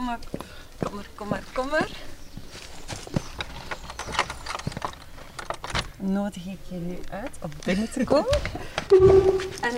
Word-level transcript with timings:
kom 0.00 0.08
maar, 0.08 0.18
kom 0.78 0.94
maar, 0.94 1.08
kom 1.14 1.28
maar, 1.28 1.44
kom 1.52 1.68
maar. 1.68 1.88
Nodig 5.98 6.46
ik 6.46 6.58
je 6.68 6.76
nu 6.76 6.98
uit 7.10 7.30
om 7.42 7.50
binnen 7.64 7.90
te 7.90 8.04
komen. 8.04 8.38
En 9.60 9.76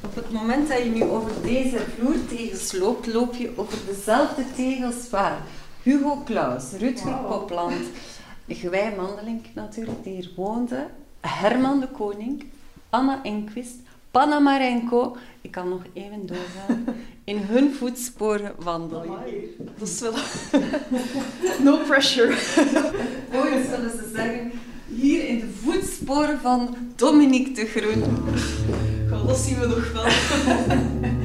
op 0.00 0.14
het 0.14 0.30
moment 0.30 0.68
dat 0.68 0.78
je 0.78 0.90
nu 0.90 1.04
over 1.04 1.42
deze 1.42 1.78
vloertegels 1.78 2.72
loopt, 2.72 3.06
loop 3.06 3.34
je 3.34 3.52
over 3.56 3.78
dezelfde 3.86 4.44
tegels 4.54 5.10
waar 5.10 5.38
Hugo 5.82 6.22
Claus, 6.24 6.72
Rutger 6.78 7.16
Popland, 7.16 7.86
Gwij 8.48 8.94
Mandelink 8.96 9.46
natuurlijk, 9.54 10.04
die 10.04 10.14
hier 10.14 10.30
woonde, 10.36 10.86
Herman 11.20 11.80
de 11.80 11.88
Koning, 11.88 12.44
Anna 12.90 13.20
Enquist, 13.22 13.76
Panamarenko, 14.10 15.16
ik 15.40 15.50
kan 15.50 15.68
nog 15.68 15.82
even 15.92 16.26
doorgaan, 16.26 16.84
in 17.24 17.38
hun 17.38 17.74
voetsporen 17.74 18.52
wandelen. 18.58 19.18
Dat 19.78 19.88
is 19.88 20.00
wel... 20.00 20.12
no 21.64 21.76
pressure. 21.76 22.28
Ooit 23.34 23.66
zullen 23.74 23.90
ze 23.90 24.10
zeggen, 24.14 24.52
hier 24.86 25.28
in 25.28 25.38
de 25.38 25.48
voetsporen 25.62 26.40
van 26.40 26.76
Dominique 26.96 27.52
de 27.52 27.66
Groen. 27.66 28.02
Dat 29.26 29.38
zien 29.38 29.58
we 29.58 29.66
nog 29.66 29.92
wel. 29.92 30.04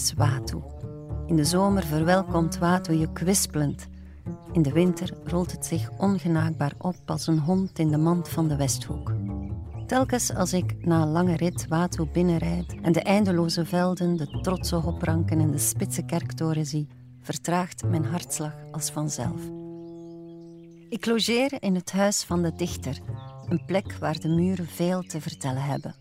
is. 0.00 0.14
In 1.26 1.36
de 1.36 1.44
zomer 1.44 1.82
verwelkomt 1.82 2.58
Watu 2.58 2.92
je 2.92 3.12
kwispelend. 3.12 3.88
In 4.52 4.62
de 4.62 4.72
winter 4.72 5.12
rolt 5.24 5.52
het 5.52 5.66
zich 5.66 5.90
ongenaakbaar 5.98 6.72
op 6.78 6.96
als 7.06 7.26
een 7.26 7.38
hond 7.38 7.78
in 7.78 7.88
de 7.88 7.98
mand 7.98 8.28
van 8.28 8.48
de 8.48 8.56
Westhoek. 8.56 9.12
Telkens 9.86 10.34
als 10.34 10.52
ik 10.52 10.86
na 10.86 11.02
een 11.02 11.08
lange 11.08 11.36
rit 11.36 11.68
Watu 11.68 12.06
binnenrijd 12.06 12.74
en 12.82 12.92
de 12.92 13.02
eindeloze 13.02 13.64
velden, 13.64 14.16
de 14.16 14.40
trotse 14.40 14.76
hopranken 14.76 15.40
en 15.40 15.50
de 15.50 15.58
spitse 15.58 16.04
kerktoren 16.04 16.66
zie, 16.66 16.88
vertraagt 17.22 17.84
mijn 17.84 18.04
hartslag 18.04 18.54
als 18.70 18.90
vanzelf. 18.90 19.40
Ik 20.88 21.06
logeer 21.06 21.62
in 21.62 21.74
het 21.74 21.92
huis 21.92 22.24
van 22.24 22.42
de 22.42 22.52
dichter, 22.56 22.98
een 23.48 23.64
plek 23.64 23.92
waar 23.92 24.20
de 24.20 24.28
muren 24.28 24.66
veel 24.66 25.02
te 25.02 25.20
vertellen 25.20 25.62
hebben. 25.62 25.94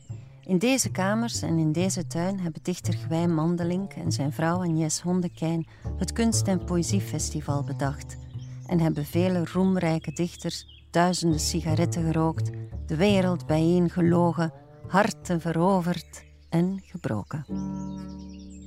In 0.49 0.57
deze 0.57 0.91
kamers 0.91 1.41
en 1.41 1.57
in 1.57 1.71
deze 1.71 2.07
tuin 2.07 2.39
hebben 2.39 2.63
dichter 2.63 2.93
Gwij 2.93 3.27
Mandelink 3.27 3.93
en 3.93 4.11
zijn 4.11 4.31
vrouw 4.31 4.57
Agnes 4.57 5.01
Hondekijn 5.01 5.67
het 5.97 6.13
Kunst- 6.13 6.47
en 6.47 6.63
Poëziefestival 6.63 7.63
bedacht 7.63 8.17
en 8.65 8.79
hebben 8.79 9.05
vele 9.05 9.45
roemrijke 9.53 10.11
dichters 10.11 10.85
duizenden 10.91 11.39
sigaretten 11.39 12.03
gerookt, 12.03 12.49
de 12.85 12.95
wereld 12.95 13.45
bijeengelogen, 13.45 14.53
harten 14.87 15.41
veroverd 15.41 16.23
en 16.49 16.81
gebroken. 16.85 17.45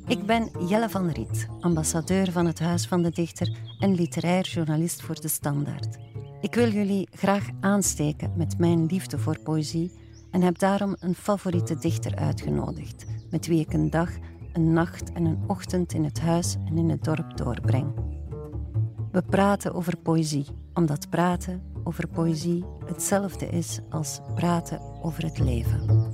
Ik 0.06 0.26
ben 0.26 0.50
Jelle 0.68 0.88
van 0.88 1.08
Riet, 1.10 1.48
ambassadeur 1.60 2.32
van 2.32 2.46
het 2.46 2.58
Huis 2.58 2.86
van 2.86 3.02
de 3.02 3.10
Dichter 3.10 3.58
en 3.78 3.94
literair 3.94 4.44
journalist 4.44 5.02
voor 5.02 5.20
De 5.20 5.28
Standaard. 5.28 5.98
Ik 6.40 6.54
wil 6.54 6.70
jullie 6.70 7.08
graag 7.10 7.48
aansteken 7.60 8.32
met 8.36 8.58
mijn 8.58 8.86
liefde 8.86 9.18
voor 9.18 9.38
poëzie 9.38 10.01
en 10.32 10.42
heb 10.42 10.58
daarom 10.58 10.96
een 10.98 11.14
favoriete 11.14 11.78
dichter 11.78 12.16
uitgenodigd, 12.16 13.04
met 13.30 13.46
wie 13.46 13.60
ik 13.60 13.72
een 13.72 13.90
dag, 13.90 14.10
een 14.52 14.72
nacht 14.72 15.12
en 15.12 15.24
een 15.24 15.42
ochtend 15.46 15.92
in 15.92 16.04
het 16.04 16.20
huis 16.20 16.56
en 16.64 16.78
in 16.78 16.90
het 16.90 17.04
dorp 17.04 17.36
doorbreng. 17.36 17.94
We 19.12 19.22
praten 19.22 19.74
over 19.74 19.96
poëzie, 19.96 20.46
omdat 20.74 21.10
praten 21.10 21.62
over 21.84 22.08
poëzie 22.08 22.64
hetzelfde 22.84 23.48
is 23.48 23.80
als 23.90 24.20
praten 24.34 24.80
over 25.02 25.24
het 25.24 25.38
leven. 25.38 26.10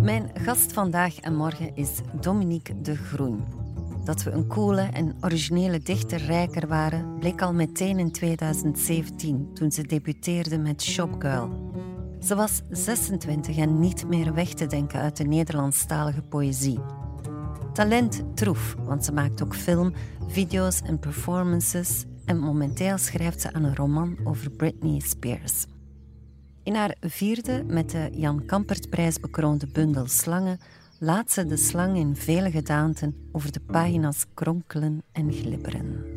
Mijn 0.00 0.30
gast 0.34 0.72
vandaag 0.72 1.18
en 1.18 1.34
morgen 1.34 1.76
is 1.76 2.00
Dominique 2.20 2.80
de 2.80 2.96
Groen. 2.96 3.65
Dat 4.06 4.22
we 4.22 4.30
een 4.30 4.46
coole 4.46 4.80
en 4.80 5.16
originele 5.20 5.78
dichterrijker 5.78 6.68
waren, 6.68 7.18
bleek 7.18 7.42
al 7.42 7.52
meteen 7.52 7.98
in 7.98 8.12
2017 8.12 9.50
toen 9.54 9.72
ze 9.72 9.82
debuteerde 9.82 10.58
met 10.58 10.82
Shopgirl. 10.82 11.72
Ze 12.20 12.34
was 12.34 12.62
26 12.70 13.56
en 13.56 13.80
niet 13.80 14.08
meer 14.08 14.34
weg 14.34 14.48
te 14.48 14.66
denken 14.66 15.00
uit 15.00 15.16
de 15.16 15.24
Nederlandstalige 15.24 16.22
poëzie. 16.22 16.78
Talent 17.72 18.22
troef, 18.34 18.76
want 18.84 19.04
ze 19.04 19.12
maakt 19.12 19.42
ook 19.42 19.54
film, 19.54 19.92
video's 20.28 20.80
en 20.80 20.98
performances 20.98 22.04
en 22.24 22.38
momenteel 22.38 22.98
schrijft 22.98 23.40
ze 23.40 23.52
aan 23.52 23.64
een 23.64 23.76
roman 23.76 24.18
over 24.24 24.50
Britney 24.50 25.00
Spears. 25.00 25.66
In 26.62 26.74
haar 26.74 26.96
vierde 27.00 27.64
met 27.66 27.90
de 27.90 28.08
Jan 28.12 28.44
Kampertprijs 28.44 29.20
bekroonde 29.20 29.66
bundel 29.72 30.06
Slangen 30.06 30.58
laat 30.98 31.30
ze 31.32 31.46
de 31.46 31.56
slang 31.56 31.96
in 31.96 32.16
vele 32.16 32.50
gedaanten 32.50 33.28
over 33.32 33.52
de 33.52 33.60
pagina's 33.60 34.24
kronkelen 34.34 35.02
en 35.12 35.32
glibberen. 35.32 36.14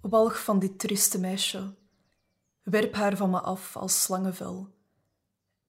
Walg 0.00 0.42
van 0.42 0.58
dit 0.58 0.78
trieste 0.78 1.20
meisje. 1.20 1.74
Werp 2.62 2.94
haar 2.94 3.16
van 3.16 3.30
me 3.30 3.40
af 3.40 3.76
als 3.76 4.02
slangenvel. 4.02 4.68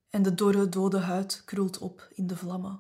En 0.10 0.22
de 0.22 0.34
dorre 0.34 0.70
dode 0.70 1.00
huid 1.00 1.42
krult 1.46 1.78
op 1.78 2.08
in 2.14 2.28
de 2.28 2.38
vlammen. 2.38 2.80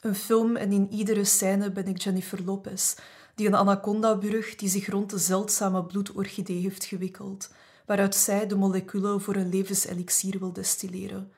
Een 0.00 0.14
film 0.14 0.56
en 0.56 0.72
in 0.72 0.92
iedere 0.92 1.24
scène 1.24 1.72
ben 1.72 1.86
ik 1.86 2.00
Jennifer 2.00 2.44
Lopez, 2.44 2.94
die 3.34 3.46
een 3.46 3.56
anacondaburg 3.56 4.54
die 4.54 4.68
zich 4.68 4.88
rond 4.88 5.10
de 5.10 5.18
zeldzame 5.18 5.84
bloedorchidee 5.84 6.60
heeft 6.60 6.84
gewikkeld, 6.84 7.50
waaruit 7.88 8.14
zij 8.14 8.46
de 8.46 8.56
moleculen 8.56 9.20
voor 9.20 9.36
een 9.36 9.48
levenselixier 9.48 10.38
wil 10.38 10.52
destilleren. 10.52 11.32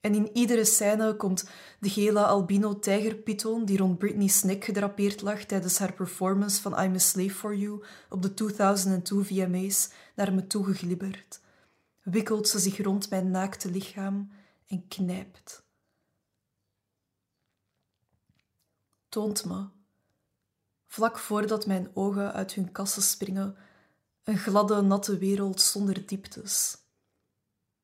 En 0.00 0.14
in 0.14 0.30
iedere 0.32 0.64
scène 0.64 1.16
komt 1.16 1.48
de 1.80 1.88
gele 1.88 2.24
albino 2.24 2.78
tijgerpython 2.78 3.64
die 3.64 3.78
rond 3.78 3.98
Britney's 3.98 4.42
nek 4.42 4.64
gedrapeerd 4.64 5.22
lag 5.22 5.44
tijdens 5.44 5.78
haar 5.78 5.92
performance 5.92 6.62
van 6.62 6.82
I'm 6.82 6.94
a 6.94 6.98
Slave 6.98 7.34
for 7.34 7.56
You 7.56 7.84
op 8.08 8.22
de 8.22 8.34
2002 8.34 9.24
VMA's 9.24 9.90
naar 10.14 10.34
me 10.34 10.46
toe 10.46 10.64
geglibberd. 10.64 11.40
Wikkelt 12.02 12.48
ze 12.48 12.58
zich 12.58 12.82
rond 12.82 13.10
mijn 13.10 13.30
naakte 13.30 13.70
lichaam 13.70 14.30
en 14.66 14.88
knijpt. 14.88 15.64
Toont 19.08 19.44
me, 19.44 19.66
vlak 20.86 21.18
voordat 21.18 21.66
mijn 21.66 21.90
ogen 21.94 22.32
uit 22.32 22.54
hun 22.54 22.72
kassen 22.72 23.02
springen, 23.02 23.56
een 24.24 24.38
gladde, 24.38 24.80
natte 24.80 25.18
wereld 25.18 25.60
zonder 25.60 26.06
dieptes. 26.06 26.76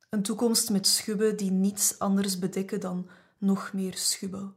Een 0.09 0.23
toekomst 0.23 0.71
met 0.71 0.87
schubben 0.87 1.37
die 1.37 1.51
niets 1.51 1.99
anders 1.99 2.39
bedekken 2.39 2.81
dan 2.81 3.09
nog 3.39 3.73
meer 3.73 3.97
schubben. 3.97 4.55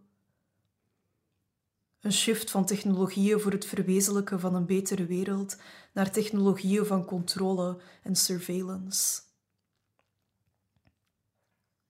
Een 1.99 2.13
shift 2.13 2.51
van 2.51 2.65
technologieën 2.65 3.39
voor 3.39 3.51
het 3.51 3.65
verwezenlijken 3.65 4.39
van 4.39 4.55
een 4.55 4.65
betere 4.65 5.05
wereld 5.05 5.57
naar 5.93 6.11
technologieën 6.11 6.85
van 6.85 7.05
controle 7.05 7.81
en 8.03 8.15
surveillance. 8.15 9.21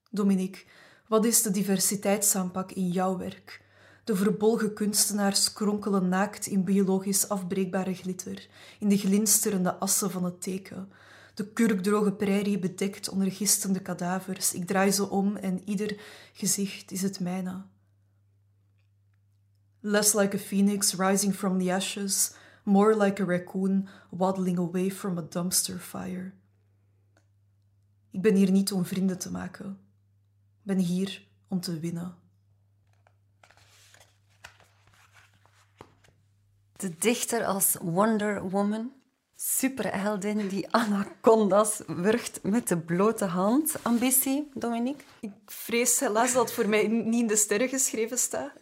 Dominique, 0.09 0.65
wat 1.07 1.25
is 1.25 1.41
de 1.41 1.51
diversiteitsaanpak 1.51 2.71
in 2.71 2.89
jouw 2.89 3.17
werk? 3.17 3.62
De 4.03 4.15
verbolgen 4.15 4.73
kunstenaars 4.73 5.53
kronkelen 5.53 6.09
naakt 6.09 6.45
in 6.45 6.63
biologisch 6.63 7.29
afbreekbare 7.29 7.93
glitter, 7.93 8.47
in 8.79 8.89
de 8.89 8.97
glinsterende 8.97 9.75
assen 9.75 10.11
van 10.11 10.23
het 10.23 10.41
teken. 10.41 10.91
De 11.33 11.47
kurkdroge 11.47 12.11
prairie 12.11 12.59
bedekt 12.59 13.09
onder 13.09 13.31
gistende 13.31 13.79
kadavers. 13.79 14.53
Ik 14.53 14.65
draai 14.65 14.91
ze 14.91 15.09
om 15.09 15.35
en 15.35 15.69
ieder 15.69 15.99
gezicht 16.33 16.91
is 16.91 17.01
het 17.01 17.19
mijne. 17.19 17.61
Less 19.79 20.13
like 20.13 20.35
a 20.35 20.39
phoenix 20.39 20.95
rising 20.95 21.33
from 21.33 21.59
the 21.59 21.73
ashes, 21.73 22.33
more 22.63 22.97
like 23.03 23.21
a 23.21 23.25
raccoon 23.25 23.87
waddling 24.09 24.57
away 24.57 24.91
from 24.91 25.17
a 25.17 25.25
dumpster 25.29 25.77
fire. 25.77 26.31
Ik 28.11 28.21
ben 28.21 28.35
hier 28.35 28.51
niet 28.51 28.71
om 28.71 28.85
vrienden 28.85 29.17
te 29.17 29.31
maken. 29.31 29.69
Ik 30.59 30.63
ben 30.63 30.77
hier 30.77 31.27
om 31.47 31.59
te 31.59 31.79
winnen. 31.79 32.22
De 36.83 36.95
dichter 36.99 37.45
als 37.45 37.75
Wonder 37.81 38.49
Woman, 38.49 38.91
superheldin 39.35 40.47
die 40.47 40.71
anacondas 40.81 41.81
wurgt 41.87 42.39
met 42.41 42.67
de 42.67 42.77
blote 42.77 43.25
hand. 43.25 43.75
Ambitie, 43.81 44.49
Dominique? 44.53 45.03
Ik 45.19 45.31
vrees 45.45 45.99
helaas 45.99 46.33
dat 46.33 46.43
het 46.43 46.53
voor 46.53 46.69
mij 46.69 46.87
niet 46.87 47.21
in 47.21 47.27
de 47.27 47.35
sterren 47.35 47.69
geschreven 47.69 48.17
staat. 48.17 48.51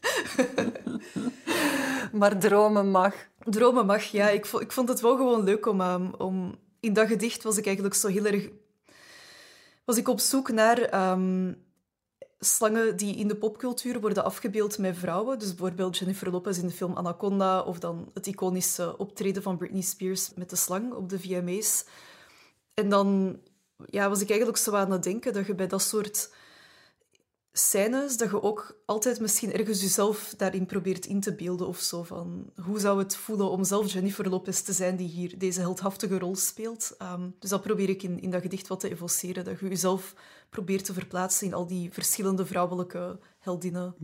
Maar 2.19 2.37
dromen 2.37 2.91
mag. 2.91 3.15
Dromen 3.43 3.85
mag, 3.85 4.03
ja. 4.03 4.29
Ik 4.29 4.45
vond, 4.45 4.63
ik 4.63 4.71
vond 4.71 4.89
het 4.89 5.01
wel 5.01 5.15
gewoon 5.15 5.43
leuk 5.43 5.65
om, 5.65 5.81
um, 5.81 6.13
om 6.17 6.55
in 6.79 6.93
dat 6.93 7.07
gedicht 7.07 7.43
was 7.43 7.57
ik 7.57 7.65
eigenlijk 7.65 7.95
zo 7.95 8.07
heel 8.07 8.25
erg... 8.25 8.49
Was 9.85 9.97
ik 9.97 10.07
op 10.07 10.19
zoek 10.19 10.51
naar 10.51 10.77
ehm, 10.77 11.53
slangen 12.43 12.97
die 12.97 13.15
in 13.15 13.27
de 13.27 13.35
popcultuur 13.35 14.01
worden 14.01 14.23
afgebeeld 14.23 14.77
met 14.77 14.97
vrouwen. 14.97 15.39
Dus 15.39 15.55
bijvoorbeeld 15.55 15.97
Jennifer 15.97 16.31
Lopez 16.31 16.57
in 16.57 16.67
de 16.67 16.73
film 16.73 16.93
Anaconda, 16.93 17.61
of 17.61 17.79
dan 17.79 18.11
het 18.13 18.27
iconische 18.27 18.97
optreden 18.97 19.43
van 19.43 19.57
Britney 19.57 19.81
Spears 19.81 20.31
met 20.35 20.49
de 20.49 20.55
slang 20.55 20.93
op 20.93 21.09
de 21.09 21.19
VMA's. 21.19 21.85
En 22.73 22.89
dan 22.89 23.39
ja, 23.85 24.09
was 24.09 24.21
ik 24.21 24.29
eigenlijk 24.29 24.59
zo 24.59 24.73
aan 24.73 24.91
het 24.91 25.03
denken 25.03 25.33
dat 25.33 25.45
je 25.45 25.55
bij 25.55 25.67
dat 25.67 25.81
soort 25.81 26.29
scènes, 27.51 28.17
dat 28.17 28.29
je 28.29 28.41
ook 28.41 28.81
altijd 28.85 29.19
misschien 29.19 29.53
ergens 29.53 29.81
jezelf 29.81 30.33
daarin 30.37 30.65
probeert 30.65 31.05
in 31.05 31.19
te 31.19 31.35
beelden 31.35 31.67
of 31.67 31.79
zo. 31.79 32.03
Van, 32.03 32.51
hoe 32.65 32.79
zou 32.79 32.99
het 32.99 33.15
voelen 33.15 33.49
om 33.49 33.63
zelf 33.63 33.91
Jennifer 33.91 34.29
Lopez 34.29 34.61
te 34.61 34.73
zijn 34.73 34.95
die 34.95 35.07
hier 35.07 35.37
deze 35.37 35.59
heldhaftige 35.59 36.19
rol 36.19 36.35
speelt? 36.35 36.95
Ehm, 36.97 37.29
dus 37.39 37.49
dat 37.49 37.61
probeer 37.61 37.89
ik 37.89 38.03
in, 38.03 38.19
in 38.19 38.31
dat 38.31 38.41
gedicht 38.41 38.67
wat 38.67 38.79
te 38.79 38.89
evoceren. 38.89 39.43
Dat 39.43 39.59
je 39.59 39.67
jezelf 39.67 40.13
probeert 40.51 40.85
te 40.85 40.93
verplaatsen 40.93 41.47
in 41.47 41.53
al 41.53 41.67
die 41.67 41.93
verschillende 41.93 42.45
vrouwelijke 42.45 43.19
heldinnen. 43.39 43.95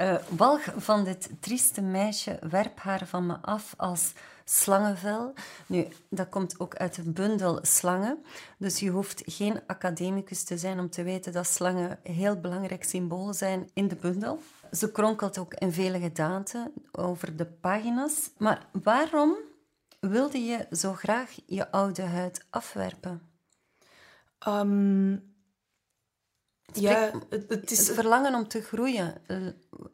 Uh, 0.00 0.14
walg 0.28 0.60
van 0.76 1.04
dit 1.04 1.30
trieste 1.40 1.80
meisje 1.80 2.38
werp 2.50 2.78
haar 2.78 3.06
van 3.06 3.26
me 3.26 3.36
af 3.40 3.74
als 3.76 4.12
slangenvel. 4.44 5.32
Nu, 5.66 5.86
dat 6.08 6.28
komt 6.28 6.60
ook 6.60 6.76
uit 6.76 6.94
de 6.94 7.10
bundel 7.10 7.58
Slangen. 7.62 8.24
Dus 8.58 8.80
je 8.80 8.90
hoeft 8.90 9.22
geen 9.26 9.60
academicus 9.66 10.42
te 10.42 10.58
zijn 10.58 10.78
om 10.78 10.90
te 10.90 11.02
weten 11.02 11.32
dat 11.32 11.46
slangen 11.46 11.98
een 12.02 12.14
heel 12.14 12.40
belangrijk 12.40 12.84
symbool 12.84 13.32
zijn 13.34 13.70
in 13.74 13.88
de 13.88 13.96
bundel. 13.96 14.40
Ze 14.72 14.90
kronkelt 14.92 15.38
ook 15.38 15.54
in 15.54 15.72
vele 15.72 16.00
gedaanten 16.00 16.72
over 16.92 17.36
de 17.36 17.46
pagina's. 17.46 18.30
Maar 18.38 18.66
waarom 18.82 19.36
wilde 20.00 20.38
je 20.38 20.66
zo 20.70 20.92
graag 20.92 21.30
je 21.46 21.70
oude 21.70 22.02
huid 22.02 22.46
afwerpen? 22.50 23.22
Ehm, 24.38 25.16
ja, 26.80 27.12
het, 27.48 27.70
is... 27.70 27.86
Het 27.86 27.96
verlangen 27.96 28.34
om 28.34 28.48
te 28.48 28.62
groeien, 28.62 29.14
eh, 29.26 29.36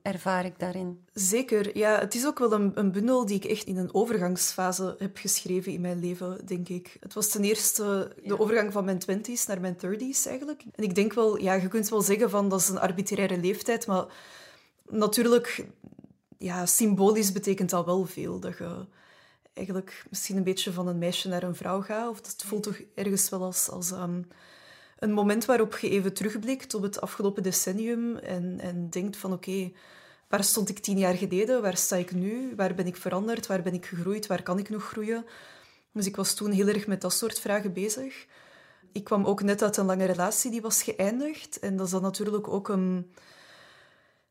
ervaar 0.02 0.44
ik 0.44 0.58
daarin. 0.58 1.04
Zeker, 1.12 1.78
ja. 1.78 1.98
Het 1.98 2.14
is 2.14 2.26
ook 2.26 2.38
wel 2.38 2.52
een, 2.52 2.72
een, 2.75 2.92
bundel 2.92 3.26
die 3.26 3.36
ik 3.36 3.44
echt 3.44 3.64
in 3.64 3.76
een 3.76 3.94
overgangsfase 3.94 4.94
heb 4.98 5.16
geschreven 5.16 5.72
in 5.72 5.80
mijn 5.80 6.00
leven, 6.00 6.46
denk 6.46 6.69
ik. 6.69 6.96
Het 7.00 7.14
was 7.14 7.28
ten 7.28 7.44
eerste 7.44 8.12
de 8.25 8.40
overgang 8.40 8.72
van 8.72 8.84
mijn 8.84 8.98
twenties 8.98 9.46
naar 9.46 9.60
mijn 9.60 9.76
thirties, 9.76 10.26
eigenlijk. 10.26 10.64
En 10.75 10.84
ik 10.84 10.94
denk 10.94 11.12
wel, 11.12 11.38
ja, 11.38 11.54
je 11.54 11.69
kunt 11.69 11.88
wel 11.88 12.02
zeggen 12.02 12.30
van 12.30 12.48
dat 12.48 12.60
is 12.60 12.69
een 12.69 12.78
arbitraire 12.78 13.38
leeftijd, 13.38 13.86
maar 13.86 14.04
natuurlijk, 14.88 15.66
ja, 16.38 16.66
symbolisch 16.66 17.32
betekent 17.32 17.70
dat 17.70 17.84
wel 17.84 18.04
veel. 18.06 18.38
Dat 18.40 18.58
je 18.58 18.86
eigenlijk 19.52 20.04
misschien 20.10 20.36
een 20.36 20.42
beetje 20.42 20.72
van 20.72 20.88
een 20.88 20.98
meisje 20.98 21.28
naar 21.28 21.42
een 21.42 21.56
vrouw 21.56 21.82
gaat. 21.82 22.08
Of 22.08 22.20
dat 22.20 22.44
voelt 22.46 22.62
toch 22.62 22.81
ergens 22.94 23.28
wel 23.28 23.42
als... 23.42 23.70
als 23.70 23.90
um, 23.90 24.26
een 24.98 25.12
moment 25.12 25.44
waarop 25.44 25.78
je 25.78 25.90
even 25.90 26.12
terugblikt 26.12 26.74
op 26.74 26.82
het 26.82 27.00
afgelopen 27.00 27.42
decennium 27.42 28.16
en, 28.16 28.60
en 28.60 28.90
denkt 28.90 29.16
van 29.16 29.32
oké, 29.32 29.72
waar 30.28 30.44
stond 30.44 30.68
ik 30.68 30.78
tien 30.78 30.98
jaar 30.98 31.14
geleden? 31.14 31.62
Waar 31.62 31.76
sta 31.76 31.96
ik 31.96 32.12
nu? 32.12 32.52
Waar 32.56 32.74
ben 32.74 32.86
ik 32.86 32.96
veranderd? 32.96 33.46
Waar 33.46 33.62
ben 33.62 33.74
ik 33.74 33.86
gegroeid? 33.86 34.26
Waar 34.26 34.42
kan 34.42 34.58
ik 34.58 34.68
nog 34.68 34.88
groeien? 34.88 35.24
Dus 35.92 36.06
ik 36.06 36.16
was 36.16 36.34
toen 36.34 36.50
heel 36.50 36.66
erg 36.66 36.86
met 36.86 37.00
dat 37.00 37.12
soort 37.12 37.40
vragen 37.40 37.72
bezig. 37.72 38.26
Ik 38.92 39.04
kwam 39.04 39.24
ook 39.24 39.42
net 39.42 39.62
uit 39.62 39.76
een 39.76 39.86
lange 39.86 40.04
relatie 40.04 40.50
die 40.50 40.60
was 40.60 40.82
geëindigd. 40.82 41.58
En 41.58 41.76
dat 41.76 41.86
is 41.86 41.92
natuurlijk 41.92 42.48
ook 42.48 42.68
een... 42.68 43.12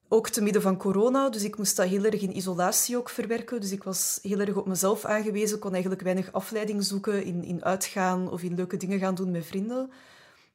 Ook 0.09 0.29
te 0.29 0.41
midden 0.41 0.61
van 0.61 0.77
corona, 0.77 1.29
dus 1.29 1.43
ik 1.43 1.57
moest 1.57 1.75
dat 1.75 1.87
heel 1.87 2.03
erg 2.03 2.21
in 2.21 2.37
isolatie 2.37 2.97
ook 2.97 3.09
verwerken. 3.09 3.61
Dus 3.61 3.71
ik 3.71 3.83
was 3.83 4.19
heel 4.21 4.39
erg 4.39 4.55
op 4.55 4.67
mezelf 4.67 5.05
aangewezen, 5.05 5.59
kon 5.59 5.71
eigenlijk 5.71 6.01
weinig 6.01 6.31
afleiding 6.31 6.83
zoeken 6.83 7.23
in, 7.23 7.43
in 7.43 7.63
uitgaan 7.63 8.31
of 8.31 8.43
in 8.43 8.55
leuke 8.55 8.77
dingen 8.77 8.99
gaan 8.99 9.15
doen 9.15 9.31
met 9.31 9.45
vrienden. 9.45 9.91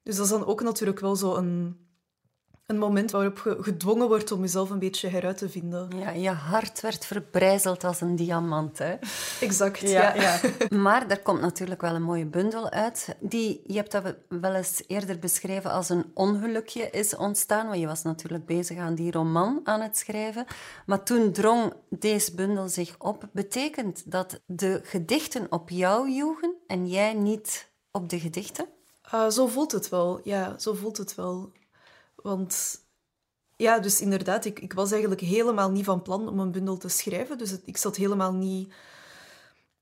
Dus 0.03 0.17
dat 0.17 0.25
is 0.25 0.31
dan 0.31 0.47
ook 0.47 0.63
natuurlijk 0.63 1.01
wel 1.01 1.17
zo 1.17 1.35
een, 1.35 1.77
een 2.67 2.79
moment 2.79 3.11
waarop 3.11 3.41
je 3.45 3.57
gedwongen 3.61 4.09
wordt 4.09 4.33
om 4.33 4.41
jezelf 4.41 4.71
een 4.71 4.79
beetje 4.79 5.09
heruit 5.09 5.37
te 5.39 5.49
vinden. 5.49 5.99
Ja, 5.99 6.11
je 6.11 6.31
hart 6.31 6.81
werd 6.81 7.05
verbrijzeld 7.05 7.85
als 7.85 8.01
een 8.01 8.17
diamant, 8.17 8.79
hè? 8.79 8.95
Exact, 9.41 9.81
ja. 9.81 10.15
ja. 10.15 10.41
maar 10.87 11.09
er 11.09 11.21
komt 11.21 11.41
natuurlijk 11.41 11.81
wel 11.81 11.95
een 11.95 12.03
mooie 12.03 12.27
bundel 12.27 12.71
uit. 12.71 13.17
Die, 13.21 13.63
je 13.67 13.75
hebt 13.75 13.93
dat 13.93 14.15
wel 14.29 14.55
eens 14.55 14.83
eerder 14.87 15.19
beschreven 15.19 15.71
als 15.71 15.89
een 15.89 16.11
ongelukje 16.15 16.91
is 16.91 17.17
ontstaan, 17.17 17.67
want 17.67 17.81
je 17.81 17.87
was 17.87 18.03
natuurlijk 18.03 18.47
bezig 18.47 18.79
aan 18.79 18.95
die 18.95 19.13
roman 19.13 19.61
aan 19.65 19.81
het 19.81 19.99
schrijven. 19.99 20.45
Maar 20.87 21.03
toen 21.03 21.33
drong 21.33 21.73
deze 21.89 22.35
bundel 22.35 22.69
zich 22.69 22.95
op. 22.99 23.29
Betekent 23.33 24.11
dat 24.11 24.41
de 24.47 24.81
gedichten 24.83 25.47
op 25.53 25.71
jou 25.71 26.11
joegen 26.11 26.55
en 26.67 26.87
jij 26.87 27.15
niet 27.15 27.71
op 27.91 28.09
de 28.09 28.21
gedichten? 28.21 28.67
Uh, 29.15 29.31
zo 29.31 29.47
voelt 29.47 29.73
het 29.73 29.89
wel, 29.89 30.21
ja, 30.25 30.59
zo 30.59 30.75
voelt 30.75 30.97
het 30.97 31.15
wel. 31.15 31.53
Want 32.15 32.81
ja, 33.57 33.79
dus 33.79 34.01
inderdaad, 34.01 34.45
ik, 34.45 34.61
ik 34.61 34.73
was 34.73 34.91
eigenlijk 34.91 35.21
helemaal 35.21 35.71
niet 35.71 35.85
van 35.85 36.03
plan 36.03 36.29
om 36.29 36.39
een 36.39 36.53
bundel 36.53 36.77
te 36.77 36.89
schrijven. 36.89 37.39
Dus 37.39 37.59
ik 37.65 37.77
zat 37.77 37.97
helemaal 37.97 38.33
niet 38.33 38.73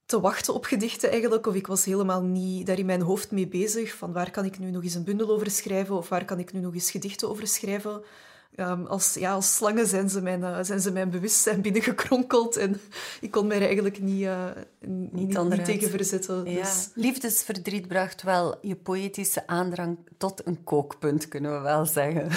te 0.06 0.20
wachten 0.20 0.54
op 0.54 0.64
gedichten 0.64 1.10
eigenlijk. 1.10 1.46
Of 1.46 1.54
ik 1.54 1.66
was 1.66 1.84
helemaal 1.84 2.22
niet 2.22 2.66
daar 2.66 2.78
in 2.78 2.86
mijn 2.86 3.00
hoofd 3.00 3.30
mee 3.30 3.48
bezig. 3.48 3.94
Van 3.94 4.12
waar 4.12 4.30
kan 4.30 4.44
ik 4.44 4.58
nu 4.58 4.70
nog 4.70 4.82
eens 4.82 4.94
een 4.94 5.04
bundel 5.04 5.30
over 5.30 5.50
schrijven? 5.50 5.96
Of 5.96 6.08
waar 6.08 6.24
kan 6.24 6.38
ik 6.38 6.52
nu 6.52 6.60
nog 6.60 6.74
eens 6.74 6.90
gedichten 6.90 7.28
over 7.28 7.46
schrijven? 7.46 8.02
Um, 8.56 8.86
als, 8.86 9.14
ja, 9.14 9.32
als 9.32 9.54
slangen 9.54 9.86
zijn 9.86 10.10
ze, 10.10 10.20
mijn, 10.20 10.40
uh, 10.40 10.58
zijn 10.62 10.80
ze 10.80 10.92
mijn 10.92 11.10
bewustzijn 11.10 11.60
binnengekronkeld 11.60 12.56
en 12.56 12.80
ik 13.20 13.30
kon 13.30 13.46
mij 13.46 13.56
er 13.56 13.62
eigenlijk 13.62 14.00
niet, 14.00 14.22
uh, 14.22 14.46
niet, 14.80 15.12
niet, 15.48 15.64
tegen 15.64 15.90
verzetten. 15.90 16.50
Ja. 16.50 16.62
Dus... 16.62 16.88
Liefdesverdriet 16.94 17.88
bracht 17.88 18.22
wel 18.22 18.58
je 18.62 18.76
poëtische 18.76 19.46
aandrang 19.46 19.98
tot 20.18 20.46
een 20.46 20.64
kookpunt, 20.64 21.28
kunnen 21.28 21.52
we 21.52 21.60
wel 21.60 21.86
zeggen. 21.86 22.28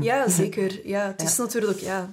Ja, 0.00 0.28
zeker. 0.28 0.86
Ja, 0.86 1.06
het 1.06 1.22
is 1.28 1.36
natuurlijk... 1.36 1.78
Ja, 1.78 2.10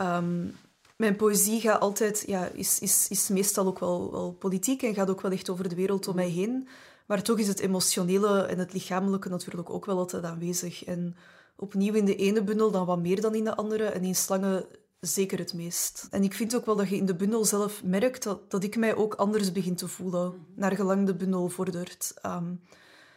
um, 0.00 0.56
mijn 0.96 1.16
poëzie 1.16 1.60
gaat 1.60 1.80
altijd, 1.80 2.24
ja, 2.26 2.48
is, 2.52 2.78
is, 2.78 3.06
is 3.08 3.28
meestal 3.28 3.66
ook 3.66 3.78
wel, 3.78 4.10
wel 4.10 4.32
politiek 4.32 4.82
en 4.82 4.94
gaat 4.94 5.10
ook 5.10 5.20
wel 5.20 5.30
echt 5.30 5.50
over 5.50 5.68
de 5.68 5.74
wereld 5.74 6.08
om 6.08 6.14
mij 6.14 6.28
heen. 6.28 6.68
Maar 7.06 7.22
toch 7.22 7.38
is 7.38 7.48
het 7.48 7.58
emotionele 7.58 8.42
en 8.42 8.58
het 8.58 8.72
lichamelijke 8.72 9.28
natuurlijk 9.28 9.70
ook 9.70 9.84
wel 9.84 9.98
altijd 9.98 10.24
aanwezig. 10.24 10.84
En 10.84 11.16
opnieuw 11.56 11.94
in 11.94 12.04
de 12.04 12.16
ene 12.16 12.42
bundel 12.42 12.70
dan 12.70 12.86
wat 12.86 12.98
meer 12.98 13.20
dan 13.20 13.34
in 13.34 13.44
de 13.44 13.56
andere. 13.56 13.84
En 13.84 14.04
in 14.04 14.14
slangen 14.14 14.66
zeker 15.00 15.38
het 15.38 15.54
meest. 15.54 16.06
En 16.10 16.22
ik 16.22 16.34
vind 16.34 16.56
ook 16.56 16.66
wel 16.66 16.76
dat 16.76 16.88
je 16.88 16.96
in 16.96 17.06
de 17.06 17.14
bundel 17.14 17.44
zelf 17.44 17.84
merkt 17.84 18.22
dat, 18.22 18.50
dat 18.50 18.64
ik 18.64 18.76
mij 18.76 18.94
ook 18.94 19.14
anders 19.14 19.52
begin 19.52 19.74
te 19.74 19.88
voelen, 19.88 20.46
naar 20.54 20.76
gelang 20.76 21.06
de 21.06 21.14
bundel 21.14 21.48
vordert. 21.48 22.14
Ehm, 22.22 22.54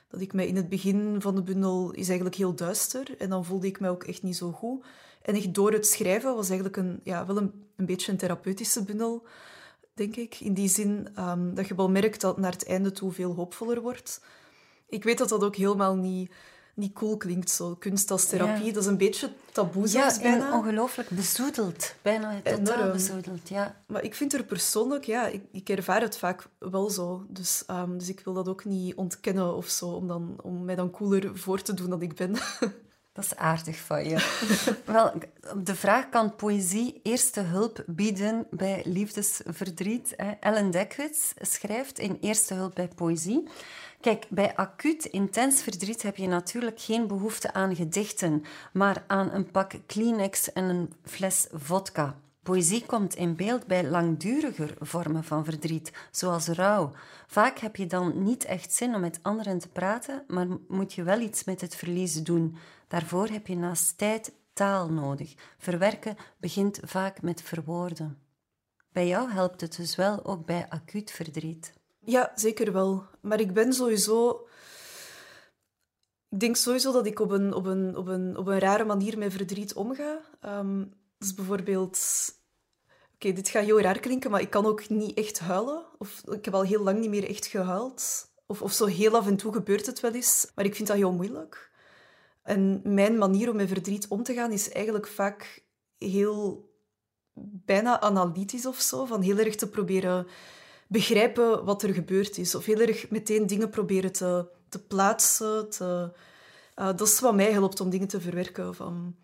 dat 0.09 0.21
ik 0.21 0.33
mij 0.33 0.47
in 0.47 0.55
het 0.55 0.69
begin 0.69 1.21
van 1.21 1.35
de 1.35 1.43
bundel 1.43 1.91
is 1.91 2.07
eigenlijk 2.07 2.35
heel 2.35 2.55
duister 2.55 3.17
en 3.17 3.29
dan 3.29 3.45
voelde 3.45 3.67
ik 3.67 3.79
mij 3.79 3.89
ook 3.89 4.03
echt 4.03 4.23
niet 4.23 4.37
zo 4.37 4.51
goed. 4.51 4.85
En 5.21 5.35
echt 5.35 5.53
door 5.53 5.71
het 5.71 5.87
schrijven 5.87 6.35
was 6.35 6.47
eigenlijk 6.47 6.77
een, 6.77 6.99
ja, 7.03 7.25
wel 7.25 7.37
een, 7.37 7.51
een 7.75 7.85
beetje 7.85 8.11
een 8.11 8.17
therapeutische 8.17 8.83
bundel, 8.83 9.25
denk 9.93 10.15
ik. 10.15 10.39
In 10.39 10.53
die 10.53 10.69
zin 10.69 11.07
um, 11.19 11.55
dat 11.55 11.67
je 11.67 11.75
wel 11.75 11.89
merkt 11.89 12.21
dat 12.21 12.37
naar 12.37 12.51
het 12.51 12.65
einde 12.65 12.91
toe 12.91 13.11
veel 13.11 13.33
hoopvoller 13.33 13.81
wordt. 13.81 14.21
Ik 14.87 15.03
weet 15.03 15.17
dat 15.17 15.29
dat 15.29 15.43
ook 15.43 15.55
helemaal 15.55 15.95
niet 15.95 16.31
niet 16.79 16.93
cool 16.93 17.17
klinkt. 17.17 17.49
Zo. 17.49 17.75
Kunst 17.75 18.11
als 18.11 18.25
therapie, 18.25 18.73
dat 18.73 18.83
is 18.83 18.89
een 18.89 18.97
beetje 18.97 19.31
taboe 19.51 19.87
zelfs 19.87 20.15
ja, 20.15 20.21
bijna. 20.21 20.57
ongelooflijk 20.57 21.09
bezoedeld. 21.09 21.93
Bijna 22.01 22.41
totaal 22.43 22.91
bezoedeld, 22.91 23.49
ja. 23.49 23.75
Maar 23.87 24.03
ik 24.03 24.15
vind 24.15 24.33
er 24.33 24.43
persoonlijk, 24.43 25.03
ja, 25.03 25.27
ik, 25.27 25.43
ik 25.51 25.69
ervaar 25.69 26.01
het 26.01 26.17
vaak 26.17 26.47
wel 26.59 26.89
zo. 26.89 27.25
Dus, 27.27 27.63
um, 27.71 27.97
dus 27.97 28.09
ik 28.09 28.21
wil 28.23 28.33
dat 28.33 28.47
ook 28.47 28.65
niet 28.65 28.95
ontkennen 28.95 29.55
of 29.55 29.67
zo, 29.67 29.87
om, 29.87 30.07
dan, 30.07 30.35
om 30.41 30.65
mij 30.65 30.75
dan 30.75 30.91
cooler 30.91 31.37
voor 31.37 31.61
te 31.61 31.73
doen 31.73 31.89
dan 31.89 32.01
ik 32.01 32.15
ben. 32.15 32.35
Dat 33.13 33.27
is 33.31 33.35
aardig 33.35 33.77
van 33.77 34.09
je. 34.09 34.45
Wel, 34.85 35.13
op 35.53 35.65
de 35.65 35.75
vraag 35.75 36.09
kan 36.09 36.35
poëzie 36.35 36.99
eerste 37.03 37.39
hulp 37.39 37.83
bieden 37.87 38.47
bij 38.51 38.81
liefdesverdriet. 38.85 40.15
Ellen 40.39 40.71
Dekwits 40.71 41.33
schrijft 41.41 41.99
in 41.99 42.17
Eerste 42.21 42.53
hulp 42.53 42.75
bij 42.75 42.87
poëzie. 42.87 43.47
Kijk, 44.01 44.25
bij 44.29 44.55
acuut 44.55 45.05
intens 45.05 45.61
verdriet 45.61 46.01
heb 46.01 46.17
je 46.17 46.27
natuurlijk 46.27 46.81
geen 46.81 47.07
behoefte 47.07 47.53
aan 47.53 47.75
gedichten, 47.75 48.43
maar 48.73 49.03
aan 49.07 49.31
een 49.31 49.51
pak 49.51 49.73
Kleenex 49.85 50.53
en 50.53 50.63
een 50.63 50.93
fles 51.03 51.47
vodka. 51.51 52.19
Poëzie 52.43 52.85
komt 52.85 53.15
in 53.15 53.35
beeld 53.35 53.67
bij 53.67 53.89
langduriger 53.89 54.75
vormen 54.79 55.23
van 55.23 55.45
verdriet, 55.45 55.91
zoals 56.11 56.47
rouw. 56.47 56.91
Vaak 57.27 57.57
heb 57.59 57.75
je 57.75 57.87
dan 57.87 58.23
niet 58.23 58.45
echt 58.45 58.73
zin 58.73 58.95
om 58.95 59.01
met 59.01 59.19
anderen 59.21 59.59
te 59.59 59.69
praten, 59.69 60.23
maar 60.27 60.47
moet 60.67 60.93
je 60.93 61.03
wel 61.03 61.19
iets 61.19 61.43
met 61.43 61.61
het 61.61 61.75
verlies 61.75 62.23
doen. 62.23 62.57
Daarvoor 62.87 63.27
heb 63.27 63.47
je 63.47 63.55
naast 63.55 63.97
tijd 63.97 64.31
taal 64.53 64.89
nodig. 64.89 65.35
Verwerken 65.57 66.15
begint 66.37 66.79
vaak 66.83 67.21
met 67.21 67.41
verwoorden. 67.41 68.17
Bij 68.91 69.07
jou 69.07 69.31
helpt 69.31 69.61
het 69.61 69.75
dus 69.75 69.95
wel 69.95 70.25
ook 70.25 70.45
bij 70.45 70.69
acuut 70.69 71.11
verdriet. 71.11 71.78
Ja, 72.09 72.31
zeker 72.35 72.73
wel. 72.73 73.05
Maar 73.21 73.39
ik 73.39 73.53
ben 73.53 73.73
sowieso... 73.73 74.47
Ik 76.29 76.39
denk 76.39 76.55
sowieso 76.55 76.91
dat 76.91 77.05
ik 77.05 77.19
op 77.19 77.31
een, 77.31 77.53
op 77.53 77.65
een, 77.65 77.95
op 77.95 78.07
een, 78.07 78.37
op 78.37 78.47
een 78.47 78.59
rare 78.59 78.85
manier 78.85 79.17
met 79.17 79.33
verdriet 79.33 79.73
omga. 79.73 80.21
Um, 80.45 80.93
dus 81.17 81.33
bijvoorbeeld... 81.33 81.99
Oké, 83.13 83.33
dit 83.33 83.49
gaat 83.49 83.63
heel 83.63 83.81
raar 83.81 83.99
klinken, 83.99 84.31
maar 84.31 84.41
ik 84.41 84.49
kan 84.49 84.65
ook 84.65 84.89
niet 84.89 85.17
echt 85.17 85.39
huilen. 85.39 85.85
Of 85.97 86.23
ik 86.25 86.45
heb 86.45 86.53
al 86.53 86.61
heel 86.63 86.83
lang 86.83 86.99
niet 86.99 87.09
meer 87.09 87.29
echt 87.29 87.45
gehuild. 87.45 88.31
Of, 88.45 88.61
of 88.61 88.71
zo 88.71 88.85
heel 88.85 89.15
af 89.15 89.27
en 89.27 89.37
toe 89.37 89.53
gebeurt 89.53 89.85
het 89.85 89.99
wel 89.99 90.11
eens, 90.13 90.51
maar 90.55 90.65
ik 90.65 90.75
vind 90.75 90.87
dat 90.87 90.97
heel 90.97 91.11
moeilijk. 91.11 91.71
En 92.43 92.81
mijn 92.83 93.17
manier 93.17 93.49
om 93.49 93.55
met 93.55 93.67
verdriet 93.67 94.07
om 94.07 94.23
te 94.23 94.33
gaan 94.33 94.51
is 94.51 94.71
eigenlijk 94.71 95.07
vaak 95.07 95.63
heel 95.97 96.69
bijna 97.41 98.01
analytisch 98.01 98.65
of 98.65 98.79
zo. 98.79 99.05
Van 99.05 99.21
heel 99.21 99.37
erg 99.37 99.55
te 99.55 99.69
proberen 99.69 100.27
begrijpen 100.89 101.65
wat 101.65 101.83
er 101.83 101.93
gebeurd 101.93 102.37
is. 102.37 102.55
Of 102.55 102.65
heel 102.65 102.79
erg 102.79 103.09
meteen 103.09 103.47
dingen 103.47 103.69
proberen 103.69 104.11
te, 104.11 104.45
te 104.69 104.79
plaatsen. 104.79 105.69
Te, 105.69 106.11
uh, 106.75 106.85
dat 106.85 107.01
is 107.01 107.19
wat 107.19 107.35
mij 107.35 107.51
helpt 107.51 107.79
om 107.79 107.89
dingen 107.89 108.07
te 108.07 108.21
verwerken. 108.21 108.75
Van, 108.75 109.15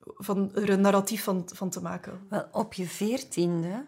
van 0.00 0.54
er 0.54 0.70
een 0.70 0.80
narratief 0.80 1.22
van, 1.22 1.48
van 1.54 1.70
te 1.70 1.82
maken. 1.82 2.26
Wel, 2.28 2.48
op 2.52 2.74
je 2.74 2.86
veertiende, 2.86 3.84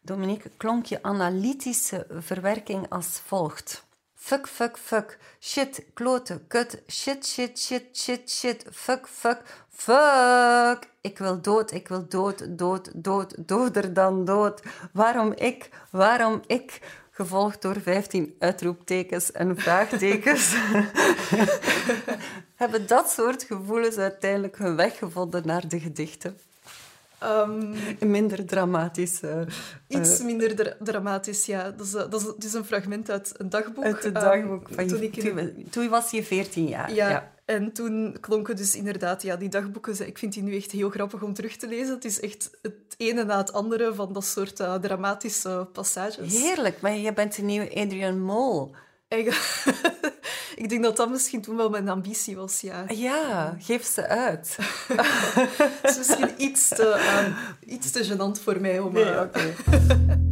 Dominique, 0.00 0.50
klonk 0.56 0.86
je 0.86 1.02
analytische 1.02 2.06
verwerking 2.10 2.88
als 2.88 3.20
volgt. 3.24 3.86
Fuck, 4.14 4.48
fuck, 4.48 4.78
fuck. 4.78 5.18
Shit, 5.40 5.84
klote, 5.94 6.40
kut. 6.48 6.82
Shit, 6.88 7.26
shit, 7.26 7.58
shit, 7.58 7.96
shit, 7.96 8.30
shit. 8.30 8.64
Fuck, 8.70 9.08
fuck, 9.08 9.66
fuck. 9.78 10.88
Ik 11.00 11.18
wil 11.18 11.40
dood, 11.40 11.72
ik 11.72 11.88
wil 11.88 12.08
dood, 12.08 12.58
dood, 12.58 12.90
dood, 12.94 13.34
doder 13.48 13.92
dan 13.92 14.24
dood. 14.24 14.62
Waarom 14.92 15.32
ik, 15.36 15.70
waarom 15.90 16.42
ik? 16.46 16.80
Gevolgd 17.10 17.62
door 17.62 17.80
15 17.80 18.34
uitroeptekens 18.38 19.32
en 19.32 19.56
vraagtekens. 19.56 20.54
Hebben 22.62 22.86
dat 22.86 23.10
soort 23.10 23.42
gevoelens 23.42 23.96
uiteindelijk 23.96 24.58
hun 24.58 24.76
weg 24.76 24.98
gevonden 24.98 25.46
naar 25.46 25.68
de 25.68 25.80
gedichten? 25.80 26.38
Um, 27.24 27.74
minder 28.00 28.46
dramatisch. 28.46 29.22
Uh, 29.22 29.40
iets 29.86 30.22
minder 30.22 30.76
dramatisch, 30.80 31.46
ja. 31.46 31.70
Dat 31.70 31.86
is, 31.86 31.90
dat, 31.90 32.14
is, 32.14 32.24
dat 32.24 32.44
is, 32.44 32.52
een 32.52 32.64
fragment 32.64 33.10
uit 33.10 33.32
een 33.36 33.48
dagboek. 33.48 33.84
Uit 33.84 34.04
het 34.04 34.14
dagboek 34.14 34.68
um, 34.68 34.74
van 34.74 34.86
toen, 34.86 35.00
je, 35.00 35.64
toen, 35.70 35.88
was 35.88 36.10
je 36.10 36.24
14 36.24 36.68
jaar. 36.68 36.92
Ja, 36.92 37.32
en 37.48 37.72
toen 37.72 38.16
klonken 38.20 38.56
dus 38.56 38.74
inderdaad 38.74 39.22
ja, 39.22 39.36
die 39.36 39.48
dagboeken. 39.48 40.06
Ik 40.06 40.18
vind 40.18 40.32
die 40.32 40.42
nu 40.42 40.56
echt 40.56 40.70
heel 40.70 40.90
grappig 40.90 41.22
om 41.22 41.34
terug 41.34 41.56
te 41.56 41.68
lezen. 41.68 41.94
Het 41.94 42.04
is 42.04 42.20
echt 42.20 42.50
het 42.62 42.94
ene 42.96 43.24
na 43.24 43.36
het 43.36 43.52
andere 43.52 43.94
van 43.94 44.12
dat 44.12 44.24
soort 44.24 44.60
uh, 44.60 44.74
dramatische 44.74 45.68
passages. 45.72 46.40
Heerlijk, 46.40 46.80
maar 46.80 46.96
je 46.96 47.12
bent 47.12 47.36
de 47.36 47.42
nieuwe 47.42 47.74
Adrian 47.74 48.20
Mole. 48.20 48.70
ik 50.62 50.68
denk 50.68 50.82
dat 50.82 50.96
dat 50.96 51.10
misschien 51.10 51.42
toen 51.42 51.56
wel 51.56 51.70
mijn 51.70 51.88
ambitie 51.88 52.36
was, 52.36 52.60
ja. 52.60 52.84
Ja, 52.88 53.56
geef 53.58 53.84
ze 53.84 54.06
uit. 54.06 54.56
Het 55.82 55.90
is 55.90 55.96
misschien 55.96 56.34
iets 56.36 56.68
te, 56.68 57.24
um, 57.26 57.34
iets 57.72 57.90
te 57.90 58.04
gênant 58.04 58.42
voor 58.42 58.60
mij 58.60 58.78
om... 58.78 58.92
Nee, 58.92 59.04
uh... 59.04 59.20
okay. 59.20 59.54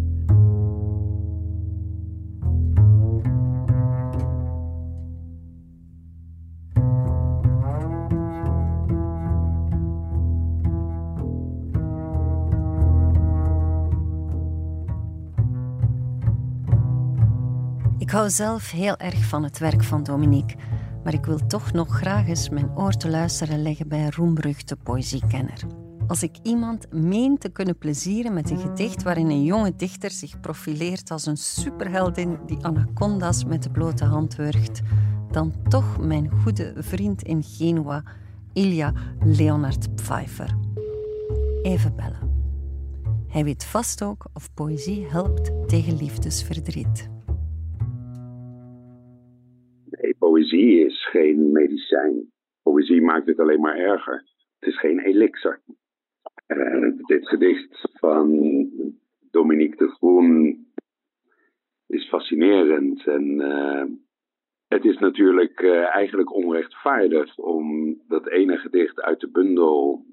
hou 18.17 18.31
zelf 18.31 18.71
heel 18.71 18.97
erg 18.97 19.25
van 19.25 19.43
het 19.43 19.59
werk 19.59 19.85
van 19.85 20.03
Dominique, 20.03 20.57
maar 21.05 21.15
ik 21.15 21.25
wil 21.25 21.47
toch 21.47 21.73
nog 21.73 21.97
graag 21.97 22.27
eens 22.27 22.49
mijn 22.49 22.77
oor 22.77 22.93
te 22.93 23.09
luisteren 23.09 23.63
leggen 23.63 23.89
bij 23.89 24.05
een 24.05 24.13
roemruchte 24.13 24.77
poëziekenner. 24.77 25.63
Als 26.07 26.23
ik 26.23 26.37
iemand 26.43 26.93
meen 26.93 27.39
te 27.39 27.49
kunnen 27.49 27.79
plezieren 27.79 28.35
met 28.35 28.51
een 28.51 28.59
gedicht 28.59 29.03
waarin 29.03 29.31
een 29.31 29.45
jonge 29.45 29.77
dichter 29.77 30.11
zich 30.11 30.41
profileert 30.41 31.11
als 31.11 31.27
een 31.27 31.37
superheldin 31.37 32.39
die 32.47 32.65
anaconda's 32.65 33.45
met 33.45 33.63
de 33.63 33.71
blote 33.71 34.05
hand 34.05 34.37
wurgt, 34.37 34.81
dan 35.31 35.55
toch 35.69 35.99
mijn 35.99 36.31
goede 36.43 36.75
vriend 36.77 37.23
in 37.23 37.43
Genua, 37.43 38.03
Ilja 38.53 38.93
Leonard 39.25 39.95
Pfeiffer. 39.95 40.57
Even 41.63 41.95
bellen. 41.97 42.35
Hij 43.29 43.45
weet 43.45 43.65
vast 43.65 44.03
ook 44.03 44.27
of 44.33 44.55
poëzie 44.55 45.07
helpt 45.09 45.69
tegen 45.69 45.97
liefdesverdriet. 45.97 47.15
Poëzie 50.37 50.85
is 50.85 51.07
geen 51.07 51.53
medicijn. 51.53 52.33
Poëzie 52.63 53.03
maakt 53.03 53.27
het 53.27 53.41
alleen 53.41 53.61
maar 53.61 53.77
erger. 53.77 54.25
Het 54.59 54.69
is 54.69 54.79
geen 54.79 54.99
elixir. 54.99 55.61
Dit 57.07 57.29
gedicht 57.29 57.91
van 57.93 58.27
Dominique 59.31 59.77
de 59.77 59.89
Groen 59.89 60.67
is 61.87 62.09
fascinerend. 62.09 63.07
En 63.07 63.41
uh, 63.41 63.85
het 64.69 64.85
is 64.85 64.99
natuurlijk 64.99 65.61
uh, 65.61 65.95
eigenlijk 65.95 66.33
onrechtvaardig 66.33 67.37
om 67.39 67.97
dat 68.09 68.29
ene 68.29 68.57
gedicht 68.57 69.01
uit 69.01 69.21
de 69.21 69.31
bundel 69.31 70.05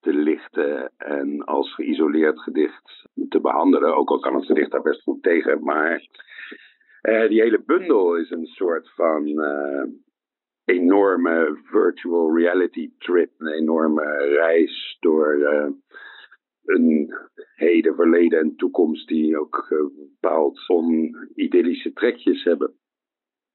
te 0.00 0.14
lichten 0.14 0.92
en 0.96 1.44
als 1.44 1.74
geïsoleerd 1.74 2.40
gedicht 2.40 3.06
te 3.28 3.40
behandelen. 3.40 3.96
Ook 3.96 4.10
al 4.10 4.18
kan 4.18 4.34
het 4.34 4.46
gedicht 4.46 4.70
daar 4.70 4.82
best 4.82 5.02
goed 5.02 5.22
tegen. 5.22 5.64
Maar 5.64 6.06
uh, 7.08 7.28
die 7.28 7.40
hele 7.40 7.62
bundel 7.66 8.16
is 8.16 8.30
een 8.30 8.46
soort 8.46 8.90
van 8.94 9.26
uh, 9.26 9.84
enorme 10.64 11.60
virtual 11.64 12.36
reality 12.36 12.90
trip. 12.98 13.30
Een 13.38 13.52
enorme 13.52 14.04
reis 14.16 14.96
door 15.00 15.36
uh, 15.38 15.68
een 16.64 17.14
heden, 17.54 17.94
verleden 17.94 18.38
en 18.38 18.56
toekomst 18.56 19.08
die 19.08 19.38
ook 19.38 19.66
bepaald 19.94 20.68
onidyllische 20.68 21.92
trekjes 21.92 22.44
hebben. 22.44 22.74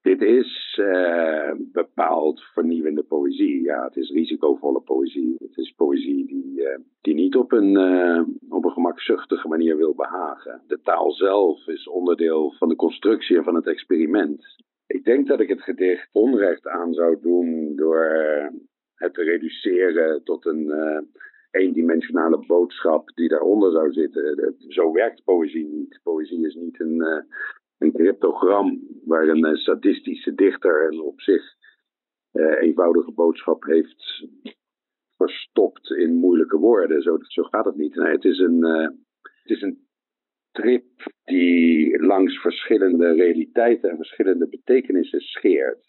Dit 0.02 0.22
is 0.22 0.78
uh, 0.80 1.52
bepaald 1.58 2.42
vernieuwende 2.42 3.02
poëzie. 3.02 3.62
Ja, 3.62 3.84
het 3.84 3.96
is 3.96 4.10
risicovolle 4.10 4.80
poëzie. 4.80 5.34
Het 5.38 5.56
is 5.56 5.72
poëzie 5.76 6.26
die, 6.26 6.60
uh, 6.60 6.78
die 7.00 7.14
niet 7.14 7.36
op 7.36 7.52
een, 7.52 7.74
uh, 7.74 8.22
op 8.48 8.64
een 8.64 8.70
gemakzuchtige 8.70 9.48
manier 9.48 9.76
wil 9.76 9.94
behagen. 9.94 10.62
De 10.66 10.80
taal 10.82 11.12
zelf 11.12 11.66
is 11.66 11.88
onderdeel 11.88 12.54
van 12.58 12.68
de 12.68 12.76
constructie 12.76 13.36
en 13.36 13.44
van 13.44 13.54
het 13.54 13.66
experiment. 13.66 14.44
Ik 14.86 15.04
denk 15.04 15.26
dat 15.26 15.40
ik 15.40 15.48
het 15.48 15.62
gedicht 15.62 16.08
onrecht 16.12 16.68
aan 16.68 16.92
zou 16.92 17.20
doen 17.20 17.76
door 17.76 18.04
het 18.94 19.14
te 19.14 19.22
reduceren 19.22 20.24
tot 20.24 20.46
een 20.46 20.72
eendimensionale 21.50 22.46
boodschap 22.46 23.08
die 23.14 23.28
daaronder 23.28 23.72
zou 23.72 23.92
zitten. 23.92 24.54
Zo 24.68 24.92
werkt 24.92 25.24
poëzie 25.24 25.66
niet. 25.66 26.00
Poëzie 26.02 26.46
is 26.46 26.54
niet 26.54 26.80
een 26.80 27.24
een 27.80 27.92
cryptogram 27.92 28.80
waar 29.04 29.28
een 29.28 29.46
uh, 29.46 29.54
sadistische 29.54 30.34
dichter 30.34 30.86
een 30.86 31.00
op 31.00 31.20
zich 31.20 31.42
uh, 32.32 32.62
eenvoudige 32.62 33.12
boodschap 33.12 33.64
heeft 33.64 34.26
verstopt 35.16 35.90
in 35.90 36.14
moeilijke 36.14 36.56
woorden. 36.56 37.02
Zo, 37.02 37.16
zo 37.20 37.42
gaat 37.42 37.64
het 37.64 37.76
niet. 37.76 37.94
Nee, 37.94 38.12
het, 38.12 38.24
is 38.24 38.38
een, 38.38 38.58
uh, 38.58 38.88
het 39.22 39.50
is 39.56 39.62
een 39.62 39.88
trip 40.50 40.84
die 41.24 42.02
langs 42.02 42.40
verschillende 42.40 43.12
realiteiten 43.12 43.90
en 43.90 43.96
verschillende 43.96 44.48
betekenissen 44.48 45.20
scheert. 45.20 45.84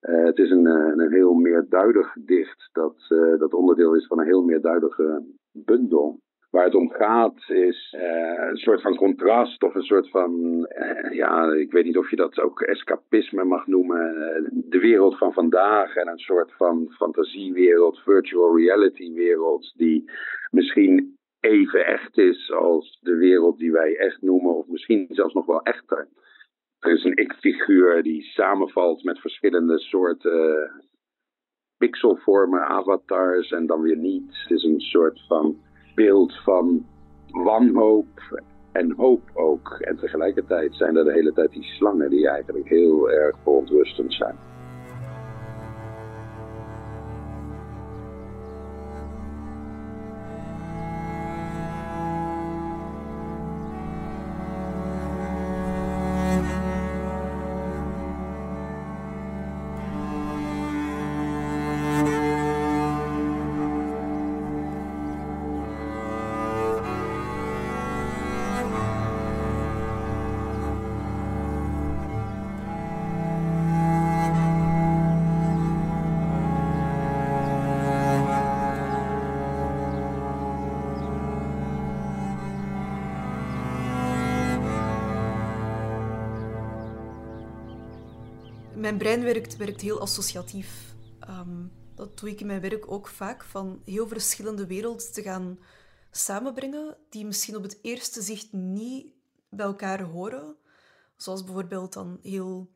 Het 0.00 0.38
is 0.38 0.50
een, 0.50 0.66
een 0.66 1.12
heel 1.12 1.34
meerduidig 1.34 2.12
gedicht 2.12 2.68
dat, 2.72 3.06
dat 3.38 3.54
onderdeel 3.54 3.94
is 3.94 4.06
van 4.06 4.18
een 4.18 4.26
heel 4.26 4.42
meerduidige 4.42 5.24
bundel. 5.52 6.20
Waar 6.50 6.64
het 6.64 6.74
om 6.74 6.90
gaat 6.90 7.48
is 7.48 7.96
uh, 7.98 8.48
een 8.48 8.56
soort 8.56 8.80
van 8.80 8.96
contrast 8.96 9.62
of 9.62 9.74
een 9.74 9.82
soort 9.82 10.10
van, 10.10 10.32
uh, 10.78 11.12
ja, 11.12 11.52
ik 11.52 11.72
weet 11.72 11.84
niet 11.84 11.96
of 11.96 12.10
je 12.10 12.16
dat 12.16 12.40
ook 12.40 12.60
escapisme 12.60 13.44
mag 13.44 13.66
noemen. 13.66 14.14
Uh, 14.14 14.48
de 14.52 14.78
wereld 14.78 15.18
van 15.18 15.32
vandaag 15.32 15.96
en 15.96 16.08
een 16.08 16.18
soort 16.18 16.52
van 16.52 16.90
fantasiewereld, 16.90 17.98
virtual 17.98 18.56
reality 18.56 19.12
wereld, 19.12 19.72
die 19.76 20.10
misschien 20.50 21.16
even 21.40 21.86
echt 21.86 22.18
is 22.18 22.52
als 22.52 22.98
de 23.00 23.16
wereld 23.16 23.58
die 23.58 23.72
wij 23.72 23.96
echt 23.96 24.22
noemen, 24.22 24.54
of 24.54 24.66
misschien 24.66 25.06
zelfs 25.08 25.34
nog 25.34 25.46
wel 25.46 25.62
echter. 25.62 26.08
Er 26.78 26.92
is 26.92 27.04
een 27.04 27.16
ik-figuur 27.16 28.02
die 28.02 28.22
samenvalt 28.22 29.04
met 29.04 29.20
verschillende 29.20 29.78
soorten 29.78 30.70
pixelvormen, 31.78 32.66
avatars 32.66 33.50
en 33.50 33.66
dan 33.66 33.80
weer 33.80 33.96
niet. 33.96 34.38
Het 34.42 34.50
is 34.50 34.62
een 34.62 34.80
soort 34.80 35.26
van 35.26 35.56
beeld 35.94 36.42
van 36.42 36.86
wanhoop 37.26 38.42
en 38.72 38.94
hoop 38.96 39.30
ook. 39.34 39.76
En 39.80 39.96
tegelijkertijd 39.96 40.74
zijn 40.74 40.96
er 40.96 41.04
de 41.04 41.12
hele 41.12 41.32
tijd 41.32 41.50
die 41.50 41.62
slangen 41.64 42.10
die 42.10 42.28
eigenlijk 42.28 42.68
heel 42.68 43.10
erg 43.10 43.36
verontrustend 43.42 44.14
zijn. 44.14 44.49
Mijn 88.80 88.98
brein 88.98 89.22
werkt, 89.22 89.56
werkt 89.56 89.80
heel 89.80 90.00
associatief. 90.00 90.94
Ehm, 91.20 91.66
dat 91.94 92.18
doe 92.18 92.30
ik 92.30 92.40
in 92.40 92.46
mijn 92.46 92.60
werk 92.60 92.90
ook 92.90 93.08
vaak, 93.08 93.44
van 93.44 93.82
heel 93.84 94.08
verschillende 94.08 94.66
werelden 94.66 95.12
te 95.12 95.22
gaan 95.22 95.58
samenbrengen, 96.10 96.96
die 97.08 97.26
misschien 97.26 97.56
op 97.56 97.62
het 97.62 97.78
eerste 97.82 98.22
zicht 98.22 98.52
niet 98.52 99.12
bij 99.48 99.66
elkaar 99.66 100.02
horen. 100.02 100.56
Zoals 101.16 101.44
bijvoorbeeld 101.44 101.92
dan 101.92 102.18
heel 102.22 102.70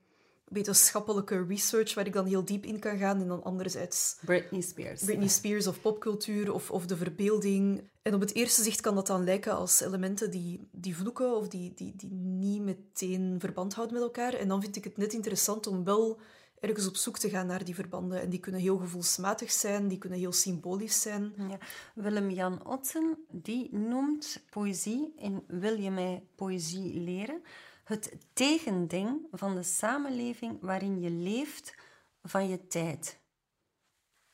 wetenschappelijke 0.44 1.44
research, 1.48 1.94
waar 1.94 2.06
ik 2.06 2.12
dan 2.12 2.26
heel 2.26 2.44
diep 2.44 2.64
in 2.64 2.78
kan 2.78 2.98
gaan. 2.98 3.20
En 3.20 3.28
dan 3.28 3.42
anderzijds... 3.42 4.16
Britney 4.24 4.60
Spears. 4.60 5.04
Britney 5.04 5.28
Spears 5.28 5.66
of 5.66 5.80
popcultuur 5.80 6.52
of, 6.52 6.70
of 6.70 6.86
de 6.86 6.96
verbeelding. 6.96 7.82
En 8.02 8.14
op 8.14 8.20
het 8.20 8.34
eerste 8.34 8.62
zicht 8.62 8.80
kan 8.80 8.94
dat 8.94 9.06
dan 9.06 9.24
lijken 9.24 9.56
als 9.56 9.80
elementen 9.80 10.30
die, 10.30 10.68
die 10.70 10.96
vloeken 10.96 11.36
of 11.36 11.48
die, 11.48 11.72
die, 11.74 11.92
die 11.96 12.12
niet 12.12 12.62
meteen 12.62 13.36
verband 13.38 13.74
houden 13.74 13.94
met 13.94 14.04
elkaar. 14.04 14.34
En 14.34 14.48
dan 14.48 14.60
vind 14.60 14.76
ik 14.76 14.84
het 14.84 14.96
net 14.96 15.12
interessant 15.12 15.66
om 15.66 15.84
wel 15.84 16.20
ergens 16.60 16.86
op 16.86 16.96
zoek 16.96 17.18
te 17.18 17.28
gaan 17.28 17.46
naar 17.46 17.64
die 17.64 17.74
verbanden. 17.74 18.20
En 18.20 18.30
die 18.30 18.40
kunnen 18.40 18.60
heel 18.60 18.76
gevoelsmatig 18.76 19.50
zijn, 19.50 19.88
die 19.88 19.98
kunnen 19.98 20.18
heel 20.18 20.32
symbolisch 20.32 21.00
zijn. 21.00 21.32
Ja. 21.36 21.58
Willem-Jan 21.94 22.66
Otsen, 22.66 23.16
die 23.30 23.74
noemt 23.74 24.42
poëzie 24.50 25.12
in 25.16 25.42
Wil 25.46 25.80
je 25.80 25.90
mij 25.90 26.22
poëzie 26.34 27.00
leren? 27.00 27.42
Het 27.84 28.16
tegending 28.32 29.26
van 29.30 29.54
de 29.54 29.62
samenleving 29.62 30.58
waarin 30.60 31.00
je 31.00 31.10
leeft 31.10 31.74
van 32.22 32.48
je 32.48 32.66
tijd. 32.66 33.18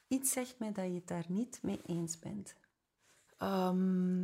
Iets 0.09 0.33
zegt 0.33 0.59
mij 0.59 0.73
dat 0.73 0.85
je 0.85 0.95
het 0.95 1.07
daar 1.07 1.25
niet 1.29 1.59
mee 1.63 1.81
eens 1.87 2.19
bent. 2.19 2.55
Ehm, 3.37 4.21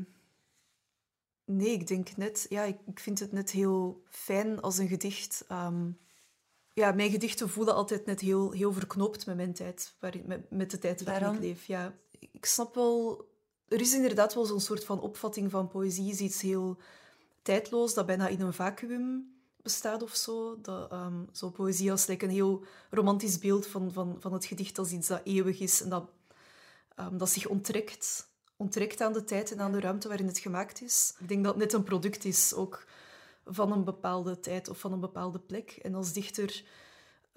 nee, 1.45 1.71
ik 1.73 1.87
denk 1.87 2.17
net... 2.17 2.47
Ja, 2.49 2.63
ik, 2.63 2.79
ik, 2.87 2.99
vind 2.99 3.19
het 3.19 3.33
net 3.33 3.51
heel 3.51 4.03
fijn 4.09 4.61
als 4.61 4.79
een 4.79 4.89
gedicht... 4.89 5.45
Ehm, 5.49 5.91
ja, 6.73 6.93
mijn 6.93 7.11
gedichten 7.11 7.49
voelen 7.49 7.75
altijd 7.75 8.07
net 8.07 8.21
heel, 8.21 8.51
heel 8.51 8.73
verknoopt 8.73 9.27
met 9.27 9.37
mijn 9.37 9.53
tijd, 9.53 9.97
waarin, 10.01 10.23
met, 10.27 10.51
met 10.51 10.71
de 10.71 10.79
tijd 10.79 11.03
waarin 11.03 11.35
ik 11.35 11.41
leef. 11.41 11.65
Ja, 11.65 11.99
ik 12.33 12.45
snap 12.45 12.75
wel... 12.75 13.25
Er 13.69 13.81
is 13.81 13.95
inderdaad 13.95 14.35
wel 14.35 14.45
zo'n 14.45 14.61
soort 14.61 14.85
van 14.85 15.01
opvatting 15.01 15.51
van 15.51 15.69
poëzie, 15.69 16.11
is 16.11 16.21
iets 16.21 16.41
heel 16.41 16.79
tijdloos, 17.47 17.95
dat 17.95 18.07
bijna 18.07 18.29
in 18.29 18.41
een 18.41 18.53
vacuüm 18.53 19.35
bestaat 19.63 20.03
of 20.03 20.15
zo. 20.15 20.61
Dat, 20.61 20.93
um, 20.93 21.29
zo 21.33 21.51
poëzie 21.51 21.91
als 21.91 22.07
like, 22.07 22.25
een 22.25 22.31
heel 22.31 22.65
romantisch 22.91 23.39
beeld 23.39 23.67
van, 23.67 23.93
van, 23.93 24.17
van 24.21 24.33
het 24.33 24.45
gedicht 24.45 24.79
als 24.79 24.91
iets 24.91 25.09
dat 25.09 25.21
eeuwig 25.25 25.61
is 25.61 25.83
en 25.83 25.89
dat, 25.89 26.11
um, 27.01 27.19
dat 27.19 27.31
zich 27.31 27.47
onttrekt, 27.47 28.29
onttrekt 28.57 29.01
aan 29.01 29.13
de 29.13 29.25
tijd 29.25 29.53
en 29.53 29.61
aan 29.61 29.73
de 29.73 29.81
ruimte 29.81 30.09
waarin 30.09 30.27
het 30.27 30.39
gemaakt 30.39 30.83
is. 30.83 31.15
Ik 31.19 31.29
denk 31.29 31.45
dat 31.45 31.55
het 31.55 31.63
net 31.63 31.73
een 31.73 31.85
product 31.85 32.25
is 32.25 32.55
ook 32.55 32.85
van 33.45 33.73
een 33.73 33.85
bepaalde 33.85 34.41
tijd 34.41 34.69
of 34.69 34.79
van 34.79 34.93
een 34.93 35.01
bepaalde 35.01 35.39
plek. 35.39 35.71
En 35.71 35.95
als 35.95 36.13
dichter 36.13 36.65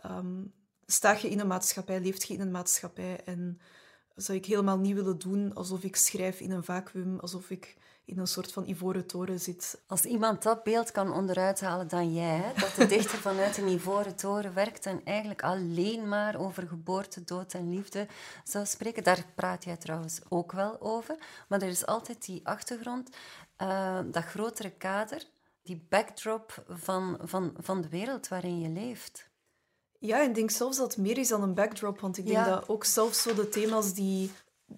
um, 0.05 0.53
sta 0.85 1.17
je 1.21 1.29
in 1.29 1.39
een 1.39 1.47
maatschappij, 1.47 2.01
leeft 2.01 2.27
je 2.27 2.33
in 2.33 2.41
een 2.41 2.51
maatschappij 2.51 3.23
en 3.23 3.59
zou 4.15 4.37
ik 4.37 4.45
helemaal 4.45 4.77
niet 4.77 4.95
willen 4.95 5.19
doen 5.19 5.53
alsof 5.53 5.83
ik 5.83 5.95
schrijf 5.95 6.39
in 6.39 6.51
een 6.51 6.63
vacuüm, 6.63 7.19
alsof 7.19 7.49
ik 7.49 7.77
in 8.09 8.19
een 8.19 8.27
soort 8.27 8.51
van 8.51 8.67
ivoren 8.67 9.05
toren 9.05 9.39
zit. 9.39 9.81
Als 9.87 10.05
iemand 10.05 10.43
dat 10.43 10.63
beeld 10.63 10.91
kan 10.91 11.13
onderuit 11.13 11.61
halen 11.61 11.87
dan 11.87 12.13
jij, 12.13 12.53
dat 12.55 12.75
de 12.75 12.85
dichter 12.85 13.17
vanuit 13.29 13.57
een 13.57 13.67
ivoren 13.67 14.15
toren 14.15 14.53
werkt 14.53 14.85
en 14.85 15.01
eigenlijk 15.03 15.43
alleen 15.43 16.07
maar 16.07 16.39
over 16.39 16.67
geboorte, 16.67 17.23
dood 17.23 17.53
en 17.53 17.69
liefde 17.69 18.07
zou 18.43 18.65
spreken, 18.65 19.03
daar 19.03 19.25
praat 19.35 19.63
jij 19.63 19.77
trouwens 19.77 20.19
ook 20.29 20.51
wel 20.51 20.81
over. 20.81 21.17
Maar 21.47 21.61
er 21.61 21.67
is 21.67 21.85
altijd 21.85 22.25
die 22.25 22.47
achtergrond, 22.47 23.09
uh, 23.57 23.99
dat 24.05 24.23
grotere 24.23 24.71
kader, 24.71 25.23
die 25.63 25.85
backdrop 25.89 26.63
van, 26.67 27.17
van, 27.21 27.53
van 27.57 27.81
de 27.81 27.89
wereld 27.89 28.27
waarin 28.27 28.59
je 28.59 28.69
leeft. 28.69 29.29
Ja, 29.99 30.21
ik 30.21 30.35
denk 30.35 30.51
zelfs 30.51 30.77
dat 30.77 30.91
het 30.95 31.05
meer 31.05 31.17
is 31.17 31.27
dan 31.27 31.43
een 31.43 31.53
backdrop. 31.53 31.99
Want 31.99 32.17
ik 32.17 32.25
denk 32.25 32.45
dat 32.45 32.69
ook 32.69 32.85
zelfs 32.85 33.21
zo 33.21 33.33
de 33.33 33.49
thema's 33.49 33.93
die, 33.93 34.31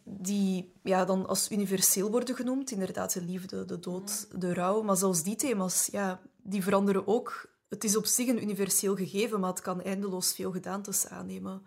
die 0.03 0.73
ja, 0.83 1.05
dan 1.05 1.27
als 1.27 1.51
universeel 1.51 2.11
worden 2.11 2.35
genoemd, 2.35 2.71
inderdaad 2.71 3.13
de 3.13 3.21
liefde, 3.21 3.65
de 3.65 3.79
dood, 3.79 4.27
de 4.41 4.53
rouw, 4.53 4.81
maar 4.81 4.97
zelfs 4.97 5.23
die 5.23 5.35
thema's, 5.35 5.87
ja, 5.91 6.21
die 6.43 6.63
veranderen 6.63 7.07
ook. 7.07 7.49
Het 7.69 7.83
is 7.83 7.95
op 7.95 8.05
zich 8.05 8.27
een 8.27 8.41
universeel 8.41 8.95
gegeven, 8.95 9.39
maar 9.39 9.49
het 9.49 9.61
kan 9.61 9.81
eindeloos 9.81 10.33
veel 10.33 10.51
gedaantes 10.51 11.07
aannemen. 11.07 11.61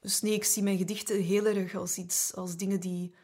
Dus 0.00 0.20
nee, 0.20 0.32
ik 0.32 0.44
zie 0.44 0.62
mijn 0.62 0.78
gedichten 0.78 1.22
heel 1.22 1.46
erg 1.46 1.74
als 1.74 1.96
iets, 1.96 2.34
als 2.34 2.56
dingen 2.56 2.80
die 2.80 3.14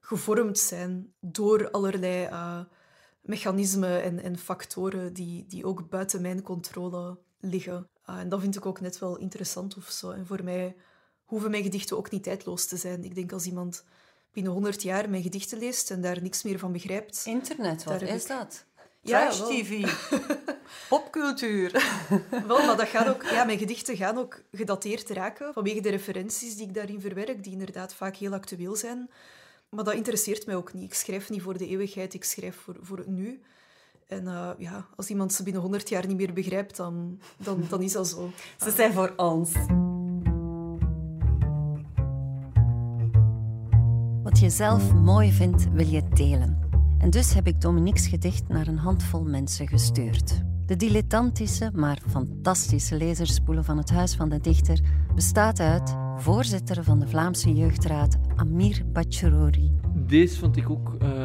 gevormd 0.00 0.58
zijn 0.58 1.14
door 1.20 1.70
allerlei 1.70 2.26
uh, 2.26 2.60
mechanismen 3.20 4.02
en, 4.02 4.22
en 4.22 4.38
factoren 4.38 5.12
die, 5.12 5.46
die 5.46 5.66
ook 5.66 5.88
buiten 5.88 6.22
mijn 6.22 6.42
controle 6.42 7.18
liggen. 7.40 7.88
Ah, 8.02 8.18
en 8.18 8.28
dat 8.28 8.40
vind 8.40 8.56
ik 8.56 8.66
ook 8.66 8.80
net 8.80 8.98
wel 8.98 9.16
interessant 9.16 9.76
of 9.76 9.90
zo. 9.90 10.10
En 10.10 10.26
voor 10.26 10.44
mij 10.44 10.76
hoeven 11.24 11.50
mijn 11.50 11.62
gedichten 11.62 11.96
ook 11.96 12.10
niet 12.10 12.22
tijdloos 12.22 12.66
te 12.66 12.76
zijn. 12.76 13.04
Ik 13.04 13.14
denk 13.14 13.32
als 13.32 13.46
iemand 13.46 13.84
binnen 14.32 14.52
100 14.52 14.82
jaar 14.82 15.10
mijn 15.10 15.22
gedichten 15.22 15.58
leest 15.58 15.90
en 15.90 16.00
daar 16.00 16.22
niks 16.22 16.42
meer 16.42 16.58
van 16.58 16.72
begrijpt. 16.72 17.22
Internet, 17.24 17.84
wat 17.84 18.02
is 18.02 18.26
dat? 18.26 18.64
Ja, 19.00 19.30
TV, 19.30 19.92
popcultuur. 20.88 21.72
wel, 22.46 22.66
maar 22.66 22.76
dat 22.76 22.88
gaat 22.88 23.08
ook, 23.08 23.22
ja, 23.22 23.44
mijn 23.50 23.58
gedichten 23.58 23.96
gaan 23.96 24.18
ook 24.18 24.42
gedateerd 24.52 25.10
raken 25.10 25.52
vanwege 25.52 25.80
de 25.80 25.90
referenties 25.90 26.56
die 26.56 26.66
ik 26.66 26.74
daarin 26.74 27.00
verwerk, 27.00 27.42
die 27.42 27.52
inderdaad 27.52 27.94
vaak 27.94 28.16
heel 28.16 28.32
actueel 28.32 28.76
zijn. 28.76 29.10
Maar 29.68 29.84
dat 29.84 29.94
interesseert 29.94 30.46
mij 30.46 30.56
ook 30.56 30.72
niet. 30.72 30.84
Ik 30.84 30.94
schrijf 30.94 31.30
niet 31.30 31.42
voor 31.42 31.58
de 31.58 31.68
eeuwigheid, 31.68 32.14
ik 32.14 32.24
schrijf 32.24 32.56
voor, 32.56 32.76
voor 32.80 32.98
het 32.98 33.06
nu. 33.06 33.40
En 34.06 34.24
uh, 34.24 34.50
ja, 34.58 34.86
als 34.96 35.08
iemand 35.08 35.32
ze 35.32 35.42
binnen 35.42 35.62
100 35.62 35.88
jaar 35.88 36.06
niet 36.06 36.16
meer 36.16 36.32
begrijpt, 36.32 36.76
dan, 36.76 37.20
dan, 37.36 37.66
dan 37.68 37.82
is 37.82 37.92
dat 37.92 38.08
zo. 38.08 38.30
Ze 38.58 38.70
zijn 38.70 38.92
voor 38.92 39.12
ons. 39.16 39.52
Wat 44.34 44.42
je 44.42 44.50
zelf 44.50 44.94
mooi 44.94 45.32
vindt, 45.32 45.72
wil 45.72 45.86
je 45.86 46.02
delen. 46.14 46.58
En 46.98 47.10
dus 47.10 47.34
heb 47.34 47.46
ik 47.46 47.60
Dominique's 47.60 48.06
gedicht 48.06 48.48
naar 48.48 48.66
een 48.66 48.78
handvol 48.78 49.24
mensen 49.24 49.68
gestuurd. 49.68 50.42
De 50.66 50.76
dilettantische, 50.76 51.70
maar 51.74 51.98
fantastische 52.08 52.96
lezerspoelen 52.96 53.64
van 53.64 53.76
het 53.76 53.90
Huis 53.90 54.14
van 54.14 54.28
de 54.28 54.40
Dichter 54.40 54.80
bestaat 55.14 55.60
uit 55.60 55.96
voorzitter 56.16 56.84
van 56.84 56.98
de 56.98 57.08
Vlaamse 57.08 57.54
Jeugdraad 57.54 58.16
Amir 58.36 58.82
Bachirori. 58.92 59.72
Deze 60.06 60.38
vond 60.38 60.56
ik 60.56 60.70
ook 60.70 60.96
Oh, 61.02 61.23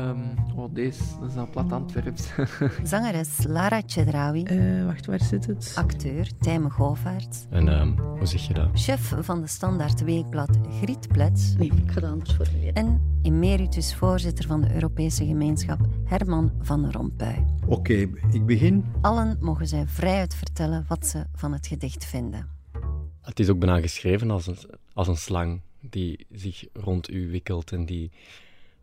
deze, 0.79 1.03
dat 1.19 1.29
is 1.29 1.35
een 1.35 1.49
plat 1.49 1.71
Antwerps. 1.71 2.29
Zangeres 2.83 3.43
Lara 3.47 3.81
Chedraoui. 3.85 4.43
Uh, 4.43 4.85
wacht, 4.85 5.05
waar 5.05 5.23
zit 5.23 5.45
het? 5.45 5.73
Acteur 5.75 6.37
Tijme 6.37 6.69
Govaerts. 6.69 7.45
En 7.49 7.67
uh, 7.67 7.99
hoe 8.17 8.25
zeg 8.25 8.47
je 8.47 8.53
dat? 8.53 8.69
Chef 8.73 9.13
van 9.19 9.41
de 9.41 9.47
Standaard 9.47 10.03
Weekblad 10.03 10.57
Griet 10.81 11.07
Plets. 11.07 11.55
Nee, 11.57 11.67
ik 11.67 11.91
ga 11.91 11.93
het 11.93 12.03
anders 12.03 12.31
formuleren. 12.31 12.73
En 12.73 13.19
emeritus 13.21 13.95
voorzitter 13.95 14.45
van 14.45 14.61
de 14.61 14.73
Europese 14.73 15.25
gemeenschap 15.25 15.79
Herman 16.05 16.51
van 16.61 16.91
Rompuy. 16.91 17.45
Oké, 17.65 17.73
okay, 17.73 18.09
ik 18.31 18.45
begin. 18.45 18.85
Allen 19.01 19.37
mogen 19.39 19.67
zij 19.67 19.87
vrijuit 19.87 20.35
vertellen 20.35 20.85
wat 20.87 21.07
ze 21.07 21.25
van 21.33 21.53
het 21.53 21.67
gedicht 21.67 22.05
vinden. 22.05 22.47
Het 23.21 23.39
is 23.39 23.49
ook 23.49 23.59
bijna 23.59 23.79
geschreven 23.79 24.31
als 24.31 24.47
een, 24.47 24.57
als 24.93 25.07
een 25.07 25.17
slang 25.17 25.61
die 25.79 26.25
zich 26.31 26.65
rond 26.73 27.09
u 27.09 27.31
wikkelt 27.31 27.71
en 27.71 27.85
die 27.85 28.11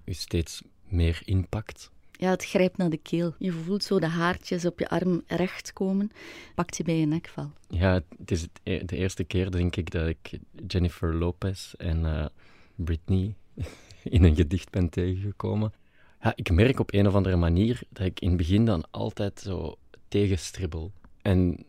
u 0.04 0.12
steeds 0.12 0.62
meer 0.88 1.22
impact? 1.24 1.90
Ja, 2.12 2.30
het 2.30 2.44
grijpt 2.44 2.76
naar 2.76 2.90
de 2.90 2.96
keel. 2.96 3.34
Je 3.38 3.52
voelt 3.52 3.84
zo 3.84 3.98
de 4.00 4.06
haartjes 4.06 4.64
op 4.64 4.78
je 4.78 4.88
arm 4.88 5.22
recht 5.26 5.72
komen, 5.72 6.12
pakt 6.54 6.76
je 6.76 6.84
bij 6.84 6.98
je 6.98 7.06
nekvel. 7.06 7.50
Ja, 7.68 8.00
het 8.18 8.30
is 8.30 8.46
e-, 8.62 8.84
de 8.84 8.96
eerste 8.96 9.24
keer, 9.24 9.50
denk 9.50 9.76
ik, 9.76 9.90
dat 9.90 10.08
ik 10.08 10.38
Jennifer 10.66 11.14
Lopez 11.14 11.72
en 11.72 12.04
uh, 12.04 12.26
Britney 12.74 13.34
in 14.02 14.24
een 14.24 14.34
gedicht 14.34 14.70
ben 14.70 14.88
tegengekomen. 14.88 15.72
Ja, 16.20 16.32
ik 16.34 16.50
merk 16.50 16.80
op 16.80 16.92
een 16.92 17.06
of 17.06 17.14
andere 17.14 17.36
manier 17.36 17.80
dat 17.88 18.06
ik 18.06 18.20
in 18.20 18.28
het 18.28 18.36
begin 18.36 18.64
dan 18.64 18.84
altijd 18.90 19.40
zo 19.40 19.76
tegenstribbel. 20.08 20.92
En 21.22 21.64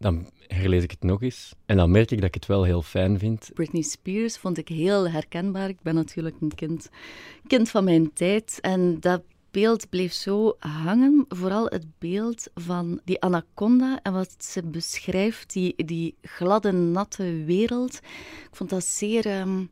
dan 0.00 0.26
herlees 0.46 0.82
ik 0.82 0.90
het 0.90 1.02
nog 1.02 1.22
eens 1.22 1.54
en 1.66 1.76
dan 1.76 1.90
merk 1.90 2.10
ik 2.10 2.18
dat 2.18 2.28
ik 2.28 2.34
het 2.34 2.46
wel 2.46 2.64
heel 2.64 2.82
fijn 2.82 3.18
vind. 3.18 3.50
Britney 3.54 3.82
Spears 3.82 4.38
vond 4.38 4.58
ik 4.58 4.68
heel 4.68 5.10
herkenbaar. 5.10 5.68
Ik 5.68 5.82
ben 5.82 5.94
natuurlijk 5.94 6.36
een 6.40 6.54
kind, 6.54 6.90
kind 7.46 7.70
van 7.70 7.84
mijn 7.84 8.12
tijd 8.12 8.58
en 8.60 9.00
dat 9.00 9.22
beeld 9.50 9.88
bleef 9.88 10.12
zo 10.12 10.56
hangen. 10.58 11.24
Vooral 11.28 11.66
het 11.66 11.84
beeld 11.98 12.50
van 12.54 13.00
die 13.04 13.20
anaconda 13.20 14.00
en 14.02 14.12
wat 14.12 14.34
ze 14.38 14.62
beschrijft, 14.66 15.52
die, 15.52 15.84
die 15.84 16.14
gladde, 16.22 16.72
natte 16.72 17.44
wereld. 17.44 17.94
Ik 18.50 18.56
vond 18.56 18.70
dat 18.70 18.84
zeer, 18.84 19.40
um, 19.40 19.70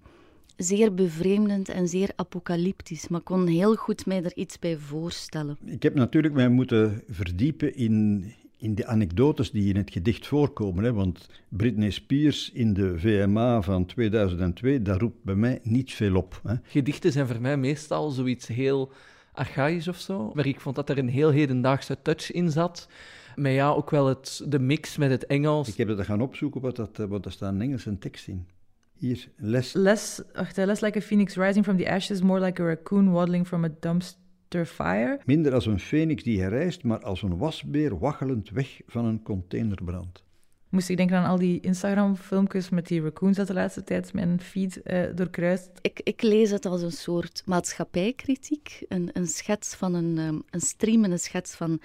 zeer 0.57 0.95
bevreemdend 0.95 1.69
en 1.69 1.89
zeer 1.89 2.11
apocalyptisch. 2.17 3.09
Maar 3.09 3.21
ik 3.21 3.27
kon 3.27 3.47
heel 3.47 3.75
goed 3.75 4.07
mij 4.07 4.23
er 4.23 4.37
iets 4.37 4.59
bij 4.59 4.77
voorstellen. 4.77 5.59
Ik 5.65 5.83
heb 5.83 5.95
natuurlijk 5.95 6.35
mij 6.35 6.49
moeten 6.49 7.03
verdiepen 7.09 7.75
in, 7.77 8.25
in 8.59 8.75
de 8.75 8.87
anekdotes 8.87 9.51
die 9.51 9.69
in 9.69 9.77
het 9.77 9.91
gedicht 9.91 10.27
voorkomen. 10.27 10.85
Hè, 10.85 10.93
want 10.93 11.29
Britney 11.49 11.91
Spears 11.91 12.51
in 12.53 12.73
de 12.73 12.99
VMA 12.99 13.63
van 13.63 13.87
2002, 13.87 14.83
daar 14.83 14.99
roept 14.99 15.25
bij 15.25 15.35
mij 15.35 15.59
niet 15.63 15.93
veel 15.93 16.17
op. 16.17 16.41
Hè. 16.43 16.55
Gedichten 16.63 17.13
zijn 17.13 17.27
voor 17.27 17.41
mij 17.41 17.57
meestal 17.57 18.11
zoiets 18.11 18.47
heel 18.47 18.93
archaïs 19.33 19.89
of 19.89 19.99
zo. 19.99 20.31
Maar 20.35 20.47
ik 20.47 20.61
vond 20.61 20.77
dat 20.77 20.91
er 20.91 20.99
een 20.99 21.09
heel 21.09 21.31
hedendaagse 21.31 21.97
touch 22.03 22.33
in 22.33 22.51
zat. 22.51 22.89
Maar 23.37 23.51
ja, 23.51 23.71
ook 23.71 23.91
wel 23.91 24.07
het, 24.07 24.45
de 24.49 24.59
mix 24.59 24.97
met 24.97 25.11
het 25.11 25.27
Engels. 25.27 25.69
Ik 25.69 25.77
heb 25.77 25.89
dat 25.89 26.05
gaan 26.05 26.21
opzoeken, 26.21 26.61
wat, 26.61 26.77
dat, 26.77 26.97
wat 26.97 27.25
er 27.25 27.33
staat 27.33 27.53
een 27.53 27.63
Engelse 27.63 27.99
tekst 27.99 28.29
in. 28.29 28.47
Hier, 28.93 29.29
less. 29.37 29.75
Less, 29.75 30.23
less 30.55 30.81
like 30.81 30.99
a 30.99 31.01
phoenix 31.01 31.37
rising 31.37 31.65
from 31.65 31.77
the 31.77 31.91
ashes, 31.91 32.23
more 32.23 32.41
like 32.41 32.63
a 32.63 32.65
raccoon 32.65 33.13
waddling 33.13 33.47
from 33.47 33.65
a 33.65 33.69
dumpster 33.81 34.28
fire. 34.49 35.21
Minder 35.25 35.55
als 35.55 35.67
een 35.67 35.79
phoenix 35.79 36.23
die 36.23 36.41
herrijst, 36.41 36.85
maar 36.85 37.01
als 37.01 37.23
een 37.23 37.37
wasbeer 37.39 37.99
waggelend 37.99 38.51
weg 38.51 38.81
van 38.87 39.05
een 39.05 39.23
containerbrand. 39.23 40.27
Moest 40.69 40.89
ik 40.89 40.97
denken 40.97 41.17
aan 41.17 41.31
al 41.31 41.39
die 41.39 41.61
Instagram-filmpjes 41.61 42.69
met 42.71 42.87
die 42.87 43.03
raccoons 43.03 43.37
dat 43.37 43.47
de 43.47 43.53
laatste 43.53 43.85
tijd 43.85 44.13
mijn 44.13 44.41
feed 44.41 44.81
uh, 44.85 45.03
doorkruist. 45.15 45.71
Ik, 45.81 46.01
ik, 46.03 46.23
lees 46.23 46.51
het 46.51 46.67
als 46.67 46.83
een 46.83 46.93
soort 46.93 47.43
maatschappijkritiek. 47.47 48.85
Een, 48.89 49.11
een 49.13 49.27
schets 49.27 49.75
van 49.75 49.95
een, 49.95 50.19
um, 50.19 50.43
een 50.51 50.61
streamende 50.61 51.19
schets 51.19 51.55
van, 51.55 51.81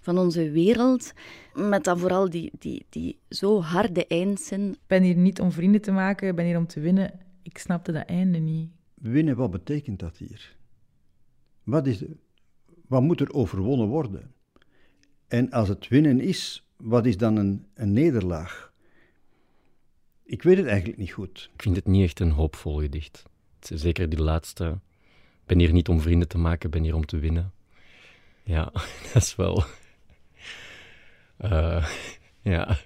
van 0.00 0.18
onze 0.18 0.50
wereld. 0.50 1.12
Met 1.54 1.84
dan 1.84 1.98
vooral 1.98 2.30
die, 2.30 2.52
die, 2.58 2.86
die 2.88 3.18
zo 3.28 3.60
harde 3.60 4.06
eindzin. 4.06 4.70
Ik 4.70 4.78
ben 4.86 5.02
hier 5.02 5.16
niet 5.16 5.40
om 5.40 5.52
vrienden 5.52 5.80
te 5.80 5.92
maken, 5.92 6.28
ik 6.28 6.34
ben 6.34 6.46
hier 6.46 6.58
om 6.58 6.66
te 6.66 6.80
winnen. 6.80 7.20
Ik 7.42 7.58
snapte 7.58 7.92
dat 7.92 8.06
einde 8.06 8.38
niet. 8.38 8.70
Winnen, 8.94 9.36
wat 9.36 9.50
betekent 9.50 9.98
dat 9.98 10.16
hier? 10.16 10.56
Wat, 11.62 11.86
is, 11.86 12.04
wat 12.86 13.02
moet 13.02 13.20
er 13.20 13.32
overwonnen 13.32 13.86
worden? 13.86 14.34
En 15.28 15.50
als 15.50 15.68
het 15.68 15.88
winnen 15.88 16.20
is, 16.20 16.66
wat 16.76 17.06
is 17.06 17.16
dan 17.16 17.36
een, 17.36 17.66
een 17.74 17.92
nederlaag? 17.92 18.72
Ik 20.24 20.42
weet 20.42 20.56
het 20.56 20.66
eigenlijk 20.66 20.98
niet 20.98 21.12
goed. 21.12 21.50
Ik 21.54 21.62
vind 21.62 21.76
het 21.76 21.86
niet 21.86 22.04
echt 22.04 22.20
een 22.20 22.30
hoopvol 22.30 22.80
gedicht. 22.80 23.22
Zeker 23.60 24.08
die 24.08 24.22
laatste. 24.22 24.80
Ik 25.40 25.46
ben 25.46 25.58
hier 25.58 25.72
niet 25.72 25.88
om 25.88 26.00
vrienden 26.00 26.28
te 26.28 26.38
maken, 26.38 26.66
ik 26.66 26.74
ben 26.74 26.82
hier 26.82 26.94
om 26.94 27.06
te 27.06 27.18
winnen. 27.18 27.52
Ja, 28.42 28.64
dat 29.12 29.22
is 29.22 29.36
wel. 29.36 29.64
Uh, 31.40 31.88
ja. 32.42 32.78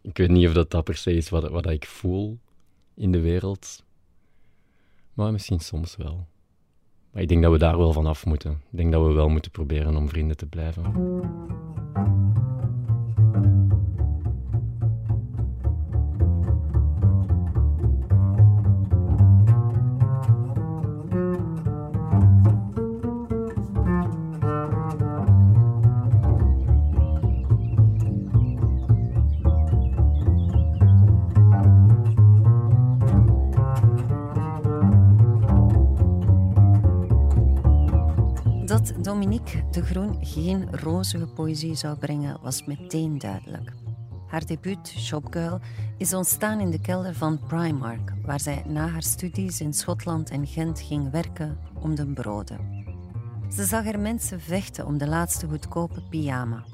Ik 0.00 0.16
weet 0.16 0.30
niet 0.30 0.46
of 0.46 0.52
dat, 0.52 0.70
dat 0.70 0.84
per 0.84 0.96
se 0.96 1.12
is 1.12 1.28
wat, 1.28 1.50
wat 1.50 1.70
ik 1.70 1.86
voel 1.86 2.38
in 2.94 3.12
de 3.12 3.20
wereld. 3.20 3.84
Maar 5.14 5.32
misschien 5.32 5.60
soms 5.60 5.96
wel. 5.96 6.26
Maar 7.12 7.22
ik 7.22 7.28
denk 7.28 7.42
dat 7.42 7.52
we 7.52 7.58
daar 7.58 7.78
wel 7.78 7.92
van 7.92 8.06
af 8.06 8.26
moeten. 8.26 8.50
Ik 8.50 8.76
denk 8.76 8.92
dat 8.92 9.06
we 9.06 9.12
wel 9.12 9.28
moeten 9.28 9.50
proberen 9.50 9.96
om 9.96 10.08
vrienden 10.08 10.36
te 10.36 10.46
blijven. 10.46 10.82
De 39.70 39.82
Groen 39.82 40.18
geen 40.20 40.76
rozige 40.76 41.26
poëzie 41.26 41.74
zou 41.74 41.98
brengen, 41.98 42.38
was 42.42 42.64
meteen 42.64 43.18
duidelijk. 43.18 43.72
Haar 44.26 44.46
debuut, 44.46 44.94
Shopgirl, 44.98 45.60
is 45.98 46.14
ontstaan 46.14 46.60
in 46.60 46.70
de 46.70 46.80
kelder 46.80 47.14
van 47.14 47.40
Primark, 47.46 48.12
waar 48.24 48.40
zij 48.40 48.62
na 48.66 48.88
haar 48.88 49.02
studies 49.02 49.60
in 49.60 49.72
Schotland 49.72 50.30
en 50.30 50.46
Gent 50.46 50.80
ging 50.80 51.10
werken 51.10 51.58
om 51.80 51.94
de 51.94 52.06
broden. 52.06 52.84
Ze 53.48 53.64
zag 53.64 53.86
er 53.86 54.00
mensen 54.00 54.40
vechten 54.40 54.86
om 54.86 54.98
de 54.98 55.08
laatste 55.08 55.48
goedkope 55.48 56.02
pyjama. 56.10 56.64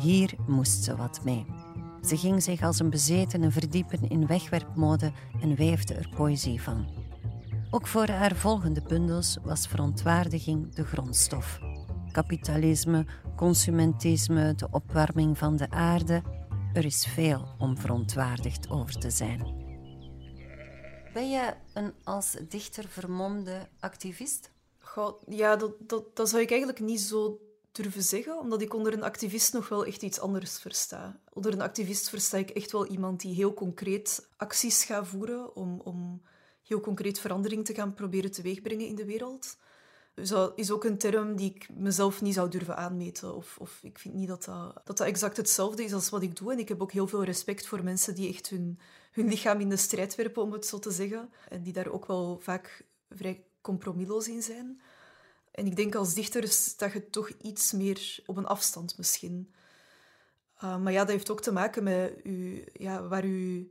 Hier 0.00 0.34
moest 0.46 0.84
ze 0.84 0.96
wat 0.96 1.20
mee. 1.24 1.46
Ze 2.02 2.16
ging 2.16 2.42
zich 2.42 2.62
als 2.62 2.78
een 2.78 2.90
bezetene 2.90 3.50
verdiepen 3.50 4.08
in 4.08 4.26
wegwerpmode 4.26 5.12
en 5.40 5.54
weefde 5.54 5.94
er 5.94 6.08
poëzie 6.16 6.62
van. 6.62 6.86
Ook 7.70 7.86
voor 7.86 8.08
haar 8.08 8.34
volgende 8.34 8.82
bundels 8.88 9.38
was 9.44 9.66
verontwaardiging 9.66 10.74
de 10.74 10.84
grondstof 10.84 11.60
kapitalisme, 12.22 13.06
consumentisme, 13.36 14.54
de 14.54 14.68
opwarming 14.70 15.38
van 15.38 15.56
de 15.56 15.70
aarde. 15.70 16.22
Er 16.72 16.84
is 16.84 17.06
veel 17.06 17.48
om 17.58 17.78
verontwaardigd 17.78 18.70
over 18.70 18.98
te 18.98 19.10
zijn. 19.10 19.40
Ben 21.12 21.30
je 21.30 21.54
een 21.74 21.92
als 22.04 22.36
dichter 22.48 22.88
vermomde 22.88 23.68
activist? 23.80 24.50
Ja, 25.26 25.56
dat, 25.56 25.72
dat, 25.78 26.16
dat 26.16 26.28
zou 26.28 26.42
ik 26.42 26.50
eigenlijk 26.50 26.80
niet 26.80 27.00
zo 27.00 27.40
durven 27.72 28.02
zeggen, 28.02 28.38
omdat 28.38 28.60
ik 28.60 28.74
onder 28.74 28.92
een 28.92 29.02
activist 29.02 29.52
nog 29.52 29.68
wel 29.68 29.84
echt 29.84 30.02
iets 30.02 30.20
anders 30.20 30.58
versta. 30.58 31.20
Onder 31.32 31.52
een 31.52 31.60
activist 31.60 32.08
versta 32.08 32.38
ik 32.38 32.50
echt 32.50 32.72
wel 32.72 32.86
iemand 32.86 33.20
die 33.20 33.34
heel 33.34 33.54
concreet 33.54 34.28
acties 34.36 34.84
gaat 34.84 35.06
voeren 35.06 35.56
om, 35.56 35.80
om 35.80 36.22
heel 36.62 36.80
concreet 36.80 37.18
verandering 37.18 37.64
te 37.64 37.74
gaan 37.74 37.94
proberen 37.94 38.30
teweegbrengen 38.30 38.86
in 38.86 38.94
de 38.94 39.04
wereld. 39.04 39.56
Dat 40.24 40.52
is 40.54 40.70
ook 40.70 40.84
een 40.84 40.98
term 40.98 41.36
die 41.36 41.54
ik 41.54 41.68
mezelf 41.74 42.22
niet 42.22 42.34
zou 42.34 42.48
durven 42.48 42.76
aanmeten. 42.76 43.34
Of, 43.34 43.56
of 43.58 43.78
ik 43.82 43.98
vind 43.98 44.14
niet 44.14 44.28
dat 44.28 44.44
dat, 44.44 44.74
dat 44.84 44.96
dat 44.96 45.06
exact 45.06 45.36
hetzelfde 45.36 45.84
is 45.84 45.92
als 45.92 46.08
wat 46.08 46.22
ik 46.22 46.36
doe. 46.36 46.52
En 46.52 46.58
ik 46.58 46.68
heb 46.68 46.82
ook 46.82 46.92
heel 46.92 47.06
veel 47.06 47.24
respect 47.24 47.66
voor 47.66 47.84
mensen 47.84 48.14
die 48.14 48.28
echt 48.28 48.48
hun, 48.48 48.78
hun 49.12 49.28
lichaam 49.28 49.60
in 49.60 49.68
de 49.68 49.76
strijd 49.76 50.14
werpen, 50.14 50.42
om 50.42 50.52
het 50.52 50.66
zo 50.66 50.78
te 50.78 50.90
zeggen. 50.90 51.30
En 51.48 51.62
die 51.62 51.72
daar 51.72 51.88
ook 51.88 52.06
wel 52.06 52.38
vaak 52.40 52.84
vrij 53.10 53.44
compromisloos 53.60 54.28
in 54.28 54.42
zijn. 54.42 54.80
En 55.50 55.66
ik 55.66 55.76
denk 55.76 55.94
als 55.94 56.14
dichter 56.14 56.48
sta 56.48 56.90
je 56.92 57.10
toch 57.10 57.28
iets 57.28 57.72
meer 57.72 58.22
op 58.26 58.36
een 58.36 58.46
afstand 58.46 58.96
misschien. 58.96 59.54
Uh, 60.64 60.78
maar 60.78 60.92
ja, 60.92 60.98
dat 60.98 61.08
heeft 61.08 61.30
ook 61.30 61.40
te 61.40 61.52
maken 61.52 61.82
met 61.82 62.12
ja, 62.72 63.08
waar 63.08 63.24
u 63.24 63.70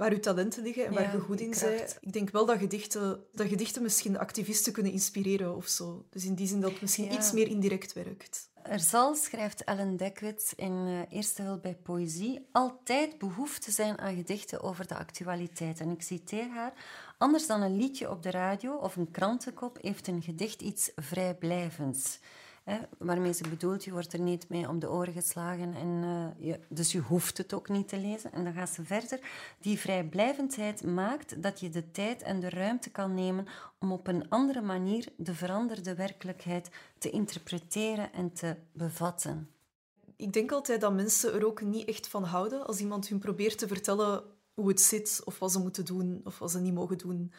waar 0.00 0.12
uw 0.12 0.20
talenten 0.20 0.62
liggen 0.62 0.86
en 0.86 0.92
waar 0.92 1.12
je 1.12 1.20
goed 1.20 1.40
in 1.40 1.54
bent. 1.60 1.98
Ik 2.00 2.12
denk 2.12 2.30
wel 2.30 2.46
dat 2.46 2.58
gedichten, 2.58 3.24
dat 3.32 3.48
gedichten 3.48 3.82
misschien 3.82 4.18
activisten 4.18 4.72
kunnen 4.72 4.92
inspireren 4.92 5.56
of 5.56 5.66
zo. 5.66 6.06
Dus 6.10 6.24
in 6.24 6.34
die 6.34 6.46
zin 6.46 6.60
dat 6.60 6.70
het 6.70 6.80
misschien 6.80 7.12
iets 7.12 7.32
meer 7.32 7.46
indirect 7.46 7.92
werkt. 7.92 8.50
Er 8.62 8.80
zal, 8.80 9.14
schrijft 9.14 9.64
Ellen 9.64 9.96
Dekwits 9.96 10.54
in 10.54 10.86
uh, 10.86 11.00
Eerste 11.08 11.42
Hulp 11.42 11.62
bij 11.62 11.74
Poëzie, 11.74 12.48
altijd 12.52 13.18
behoefte 13.18 13.70
zijn 13.70 13.98
aan 13.98 14.16
gedichten 14.16 14.62
over 14.62 14.86
de 14.86 14.96
actualiteit. 14.96 15.80
En 15.80 15.90
ik 15.90 16.02
citeer 16.02 16.48
haar: 16.48 16.72
Anders 17.18 17.46
dan 17.46 17.62
een 17.62 17.76
liedje 17.76 18.10
op 18.10 18.22
de 18.22 18.30
radio 18.30 18.74
of 18.74 18.96
een 18.96 19.10
krantenkop 19.10 19.78
heeft 19.80 20.06
een 20.06 20.22
gedicht 20.22 20.62
iets 20.62 20.90
vrijblijvends. 20.96 22.18
Hè, 22.64 22.78
waarmee 22.98 23.32
ze 23.32 23.48
bedoelt, 23.48 23.84
je 23.84 23.90
wordt 23.90 24.12
er 24.12 24.20
niet 24.20 24.48
mee 24.48 24.68
om 24.68 24.78
de 24.78 24.90
oren 24.90 25.12
geslagen. 25.12 25.74
En, 25.74 26.02
uh, 26.04 26.48
je, 26.48 26.60
dus 26.68 26.92
je 26.92 26.98
hoeft 26.98 27.38
het 27.38 27.54
ook 27.54 27.68
niet 27.68 27.88
te 27.88 27.98
lezen. 27.98 28.32
En 28.32 28.44
dan 28.44 28.52
gaat 28.52 28.70
ze 28.70 28.84
verder. 28.84 29.20
Die 29.60 29.78
vrijblijvendheid 29.78 30.84
maakt 30.84 31.42
dat 31.42 31.60
je 31.60 31.70
de 31.70 31.90
tijd 31.90 32.22
en 32.22 32.40
de 32.40 32.48
ruimte 32.48 32.90
kan 32.90 33.14
nemen 33.14 33.46
om 33.78 33.92
op 33.92 34.06
een 34.06 34.28
andere 34.28 34.60
manier 34.60 35.08
de 35.16 35.34
veranderde 35.34 35.94
werkelijkheid 35.94 36.70
te 36.98 37.10
interpreteren 37.10 38.12
en 38.12 38.32
te 38.32 38.56
bevatten. 38.72 39.50
Ik 40.16 40.32
denk 40.32 40.52
altijd 40.52 40.80
dat 40.80 40.92
mensen 40.92 41.34
er 41.34 41.46
ook 41.46 41.60
niet 41.62 41.88
echt 41.88 42.08
van 42.08 42.24
houden 42.24 42.66
als 42.66 42.80
iemand 42.80 43.08
hun 43.08 43.18
probeert 43.18 43.58
te 43.58 43.68
vertellen 43.68 44.22
hoe 44.54 44.68
het 44.68 44.80
zit, 44.80 45.20
of 45.24 45.38
wat 45.38 45.52
ze 45.52 45.58
moeten 45.58 45.84
doen, 45.84 46.20
of 46.24 46.38
wat 46.38 46.50
ze 46.50 46.60
niet 46.60 46.74
mogen 46.74 46.98
doen. 46.98 47.32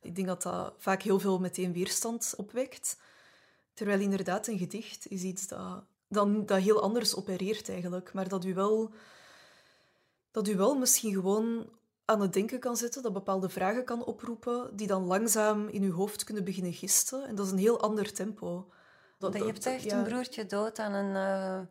Ik 0.00 0.14
denk 0.14 0.26
dat 0.26 0.42
dat 0.42 0.74
vaak 0.78 1.02
heel 1.02 1.20
veel 1.20 1.38
meteen 1.38 1.72
weerstand 1.72 2.34
opwekt. 2.36 2.96
Terwijl 3.78 4.00
inderdaad 4.00 4.46
een 4.46 4.58
gedicht 4.58 5.06
is 5.08 5.22
iets 5.22 5.48
dat, 5.48 5.84
dat, 6.08 6.48
dat 6.48 6.58
heel 6.58 6.82
anders 6.82 7.14
opereert 7.14 7.68
eigenlijk, 7.68 8.12
maar 8.12 8.28
dat 8.28 8.44
u 8.44 8.54
wel, 8.54 8.90
dat 10.30 10.48
u 10.48 10.56
wel 10.56 10.78
misschien 10.78 11.12
gewoon 11.12 11.68
aan 12.04 12.20
het 12.20 12.32
denken 12.32 12.58
kan 12.58 12.76
zetten, 12.76 13.02
dat 13.02 13.12
bepaalde 13.12 13.48
vragen 13.48 13.84
kan 13.84 14.04
oproepen, 14.04 14.76
die 14.76 14.86
dan 14.86 15.04
langzaam 15.04 15.68
in 15.68 15.82
uw 15.82 15.92
hoofd 15.92 16.24
kunnen 16.24 16.44
beginnen 16.44 16.72
gisten. 16.72 17.26
En 17.26 17.34
dat 17.34 17.46
is 17.46 17.52
een 17.52 17.58
heel 17.58 17.80
ander 17.80 18.12
tempo. 18.12 18.70
Dat, 19.18 19.34
je 19.34 19.44
hebt 19.44 19.66
echt 19.66 19.92
een 19.92 20.02
broertje 20.02 20.46
dood 20.46 20.78
aan, 20.78 20.92
een, 20.92 21.68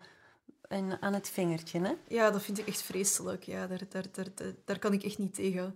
uh, 0.70 0.94
aan 1.00 1.14
het 1.14 1.30
vingertje, 1.30 1.80
hè? 1.80 1.94
Ja, 2.08 2.32
dat 2.32 2.42
vind 2.42 2.58
ik 2.58 2.68
echt 2.68 2.82
vreselijk. 2.82 3.44
Ja, 3.44 3.68
daar, 3.68 3.82
daar, 3.90 4.06
daar, 4.12 4.28
daar, 4.36 4.54
daar 4.66 4.80
kan 4.80 4.94
ik 4.94 5.04
echt 5.04 5.18
niet 5.18 5.34
tegen. 5.34 5.76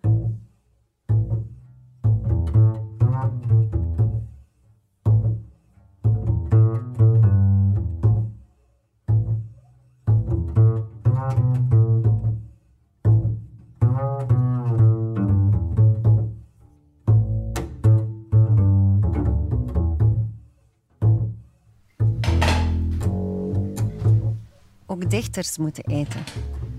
Dichters 25.08 25.58
moeten 25.58 25.84
eten. 25.84 26.24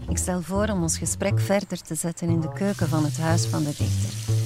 Ik 0.08 0.16
stel 0.16 0.42
voor 0.42 0.68
om 0.68 0.82
ons 0.82 0.98
gesprek 0.98 1.40
verder 1.40 1.82
te 1.82 1.94
zetten 1.94 2.28
in 2.28 2.40
de 2.40 2.52
keuken 2.52 2.88
van 2.88 3.04
het 3.04 3.18
huis 3.18 3.46
van 3.46 3.64
de 3.64 3.74
dichter. 3.78 4.40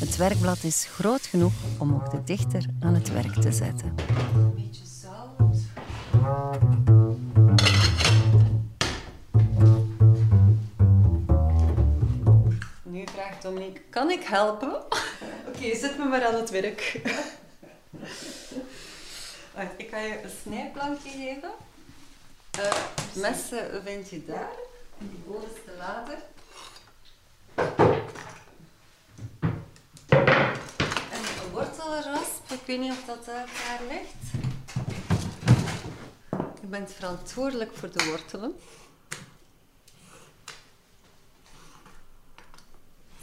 Het 0.00 0.16
werkblad 0.16 0.62
is 0.62 0.86
groot 0.90 1.26
genoeg 1.26 1.52
om 1.78 1.94
ook 1.94 2.10
de 2.10 2.24
dichter 2.24 2.64
aan 2.80 2.94
het 2.94 3.12
werk 3.12 3.34
te 3.34 3.52
zetten. 3.52 3.94
Een 4.34 4.54
beetje 4.54 4.84
zout. 4.84 5.58
Nu 12.82 13.04
vraagt 13.14 13.42
Dominique, 13.42 13.82
kan 13.90 14.10
ik 14.10 14.22
helpen? 14.22 14.74
Oké, 15.48 15.76
zet 15.76 15.98
me 15.98 16.04
maar 16.04 16.24
aan 16.26 16.34
het 16.34 16.50
werk. 16.50 17.00
Wacht, 19.54 19.72
ik 19.76 19.88
ga 19.90 19.98
je 19.98 20.22
een 20.22 20.30
snijplankje 20.42 21.10
geven. 21.10 21.50
Eh, 22.58 22.72
messen 23.14 23.82
vind 23.84 24.10
je 24.10 24.24
daar, 24.24 24.50
in 24.98 25.08
die 25.08 25.18
bovenste 25.26 25.70
lader. 25.78 26.18
En 31.10 31.20
een 31.42 31.50
wortelrasp, 31.52 32.50
ik 32.50 32.60
weet 32.66 32.78
niet 32.78 32.92
of 32.92 33.04
dat 33.04 33.24
daar, 33.24 33.46
daar 33.46 33.80
ligt. 33.88 34.32
Je 36.60 36.66
bent 36.66 36.92
verantwoordelijk 36.92 37.76
voor 37.76 37.90
de 37.90 38.04
wortelen. 38.04 38.56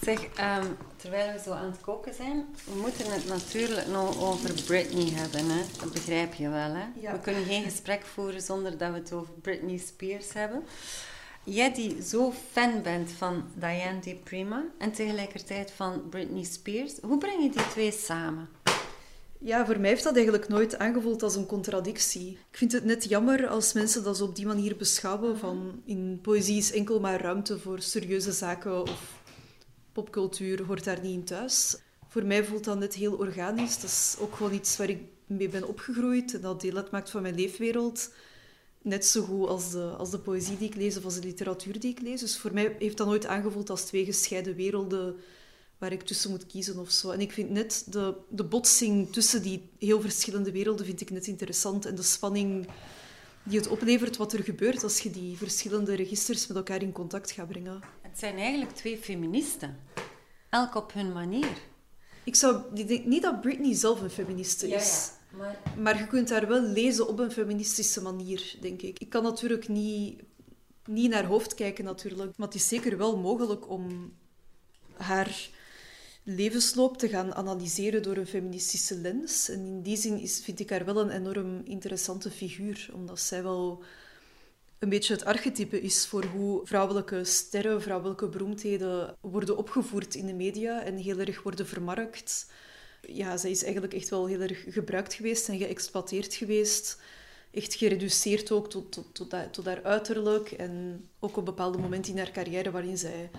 Zeg, 0.05 0.25
ehm, 0.35 0.65
terwijl 0.95 1.33
we 1.33 1.39
zo 1.39 1.51
aan 1.51 1.71
het 1.71 1.81
koken 1.81 2.13
zijn, 2.13 2.45
we 2.65 2.79
moeten 2.81 3.11
het 3.11 3.27
natuurlijk 3.27 3.87
nog 3.87 4.21
over 4.21 4.53
Britney 4.65 5.09
hebben. 5.09 5.49
Hè? 5.49 5.61
Dat 5.79 5.91
begrijp 5.93 6.33
je 6.33 6.49
wel, 6.49 6.73
hè? 6.73 6.85
Ja. 7.01 7.11
We 7.11 7.19
kunnen 7.19 7.45
geen 7.45 7.63
gesprek 7.63 8.05
voeren 8.05 8.41
zonder 8.41 8.77
dat 8.77 8.91
we 8.91 8.97
het 8.97 9.13
over 9.13 9.33
Britney 9.41 9.77
Spears 9.77 10.33
hebben. 10.33 10.63
Jij 11.43 11.73
die 11.73 12.03
zo 12.03 12.33
fan 12.51 12.81
bent 12.81 13.11
van 13.11 13.43
Diane 13.53 13.99
Di 13.99 14.15
Prima 14.15 14.63
en 14.77 14.91
tegelijkertijd 14.91 15.71
van 15.71 16.09
Britney 16.09 16.43
Spears, 16.43 16.93
hoe 17.01 17.17
breng 17.17 17.43
je 17.43 17.49
die 17.49 17.67
twee 17.67 17.91
samen? 17.91 18.49
Ja, 19.39 19.65
voor 19.65 19.79
mij 19.79 19.89
heeft 19.89 20.03
dat 20.03 20.15
eigenlijk 20.15 20.47
nooit 20.47 20.77
aangevoeld 20.77 21.23
als 21.23 21.35
een 21.35 21.45
contradictie. 21.45 22.31
Ik 22.51 22.57
vind 22.57 22.71
het 22.71 22.83
net 22.83 23.03
jammer 23.09 23.47
als 23.47 23.73
mensen 23.73 24.03
dat 24.03 24.17
zo 24.17 24.23
op 24.23 24.35
die 24.35 24.45
manier 24.45 24.75
beschouwen 24.77 25.37
van 25.37 25.81
in 25.85 26.19
poëzie 26.21 26.57
is 26.57 26.71
enkel 26.71 26.99
maar 26.99 27.21
ruimte 27.21 27.59
voor 27.59 27.81
serieuze 27.81 28.31
zaken 28.31 28.81
of 28.81 29.23
popcultuur 29.95 30.65
hoort 30.65 30.83
daar 30.83 31.01
niet 31.01 31.13
in 31.13 31.23
thuis. 31.23 31.77
Voor 32.07 32.25
mij 32.25 32.43
voelt 32.45 32.63
dat 32.63 32.79
net 32.79 32.93
heel 32.93 33.13
organisch. 33.13 33.79
Dat 33.79 33.89
is 33.89 34.15
ook 34.19 34.35
gewoon 34.35 34.53
iets 34.53 34.77
waar 34.77 34.89
ik 34.89 34.99
mee 35.25 35.49
ben 35.49 35.67
opgegroeid 35.67 36.33
en 36.33 36.41
dat 36.41 36.61
deel 36.61 36.75
uitmaakt 36.75 37.09
van 37.09 37.21
mijn 37.21 37.35
leefwereld. 37.35 38.13
Net 38.81 39.05
zo 39.05 39.21
goed 39.23 39.47
als 39.47 39.71
de, 39.71 39.83
als 39.83 40.09
de 40.09 40.19
poëzie 40.19 40.57
die 40.57 40.67
ik 40.67 40.75
lees 40.75 40.97
of 40.97 41.03
als 41.03 41.15
de 41.15 41.27
literatuur 41.27 41.79
die 41.79 41.91
ik 41.91 42.01
lees. 42.01 42.19
Dus 42.19 42.37
voor 42.37 42.53
mij 42.53 42.75
heeft 42.79 42.97
dat 42.97 43.07
nooit 43.07 43.25
aangevoeld 43.25 43.69
als 43.69 43.85
twee 43.85 44.05
gescheiden 44.05 44.55
werelden 44.55 45.15
waar 45.77 45.91
ik 45.91 46.01
tussen 46.01 46.29
moet 46.29 46.45
kiezen 46.45 46.79
of 46.79 46.91
zo. 46.91 47.09
En 47.09 47.21
ik 47.21 47.31
vind 47.31 47.49
net 47.49 47.85
de, 47.89 48.13
de 48.29 48.43
botsing 48.43 49.13
tussen 49.13 49.41
die 49.41 49.69
heel 49.79 50.01
verschillende 50.01 50.51
werelden 50.51 50.85
vind 50.85 51.01
ik 51.01 51.09
net 51.09 51.27
interessant. 51.27 51.85
En 51.85 51.95
de 51.95 52.03
spanning 52.03 52.67
die 53.43 53.57
het 53.57 53.67
oplevert 53.67 54.17
wat 54.17 54.33
er 54.33 54.43
gebeurt 54.43 54.83
als 54.83 54.99
je 54.99 55.11
die 55.11 55.37
verschillende 55.37 55.95
registers 55.95 56.47
met 56.47 56.57
elkaar 56.57 56.81
in 56.81 56.91
contact 56.91 57.31
gaat 57.31 57.47
brengen. 57.47 57.94
Het 58.15 58.23
zijn 58.23 58.37
eigenlijk 58.37 58.71
twee 58.71 58.97
feministen. 58.97 59.79
Elk 60.49 60.75
op 60.75 60.93
hun 60.93 61.11
manier. 61.11 61.57
Ik 62.23 62.35
zou 62.35 62.61
ik 62.73 62.87
denk 62.87 63.05
niet 63.05 63.21
dat 63.21 63.41
Britney 63.41 63.73
zelf 63.73 64.01
een 64.01 64.09
feministe 64.09 64.67
is. 64.67 65.11
Maar 65.37 65.59
Maar 65.77 65.97
je 65.97 66.07
kunt 66.07 66.29
haar 66.29 66.47
wel 66.47 66.61
lezen 66.61 67.07
op 67.07 67.19
een 67.19 67.31
feministische 67.31 68.01
manier, 68.01 68.55
denk 68.61 68.81
ik. 68.81 68.99
Ik 68.99 69.09
kan 69.09 69.23
natuurlijk 69.23 69.67
niet, 69.67 70.21
niet 70.85 71.09
naar 71.09 71.25
hoofd 71.25 71.53
kijken, 71.53 71.85
natuurlijk. 71.85 72.37
Maar 72.37 72.47
het 72.47 72.55
is 72.55 72.67
zeker 72.67 72.97
wel 72.97 73.17
mogelijk 73.17 73.69
om 73.69 74.13
haar 74.93 75.49
levensloop 76.23 76.97
te 76.97 77.09
gaan 77.09 77.33
analyseren 77.33 78.03
door 78.03 78.17
een 78.17 78.27
feministische 78.27 78.97
lens. 78.97 79.49
En 79.49 79.65
in 79.65 79.81
die 79.81 79.97
zin 79.97 80.19
is, 80.19 80.41
vind 80.43 80.59
ik 80.59 80.69
haar 80.69 80.85
wel 80.85 80.99
een 80.99 81.09
enorm 81.09 81.61
interessante 81.63 82.31
figuur, 82.31 82.89
omdat 82.93 83.19
zij 83.19 83.43
wel 83.43 83.83
een 84.85 84.91
beetje 84.91 85.13
het 85.13 85.25
archetype 85.25 85.81
is 85.81 86.07
voor 86.07 86.25
hoe 86.25 86.61
vrouwelijke 86.63 87.23
sterren, 87.23 87.81
vrouwelijke 87.81 88.27
beroemdheden 88.27 89.15
worden 89.21 89.57
opgevoerd 89.57 90.15
in 90.15 90.25
de 90.25 90.33
media 90.33 90.83
en 90.83 90.97
heel 90.97 91.19
erg 91.19 91.43
worden 91.43 91.67
vermarkt. 91.67 92.51
Ja, 93.01 93.37
zij 93.37 93.51
is 93.51 93.63
eigenlijk 93.63 93.93
echt 93.93 94.09
wel 94.09 94.25
heel 94.25 94.39
erg 94.39 94.63
gebruikt 94.67 95.13
geweest 95.13 95.49
en 95.49 95.57
geëxploiteerd 95.57 96.33
geweest. 96.33 97.01
Echt 97.51 97.73
gereduceerd 97.73 98.51
ook 98.51 98.69
tot, 98.69 98.91
tot, 98.91 99.13
tot, 99.13 99.35
tot 99.51 99.65
haar 99.65 99.83
uiterlijk. 99.83 100.51
En 100.51 101.05
ook 101.19 101.37
op 101.37 101.45
bepaalde 101.45 101.77
momenten 101.77 102.11
in 102.11 102.17
haar 102.17 102.31
carrière 102.31 102.71
waarin 102.71 102.97
zij 102.97 103.29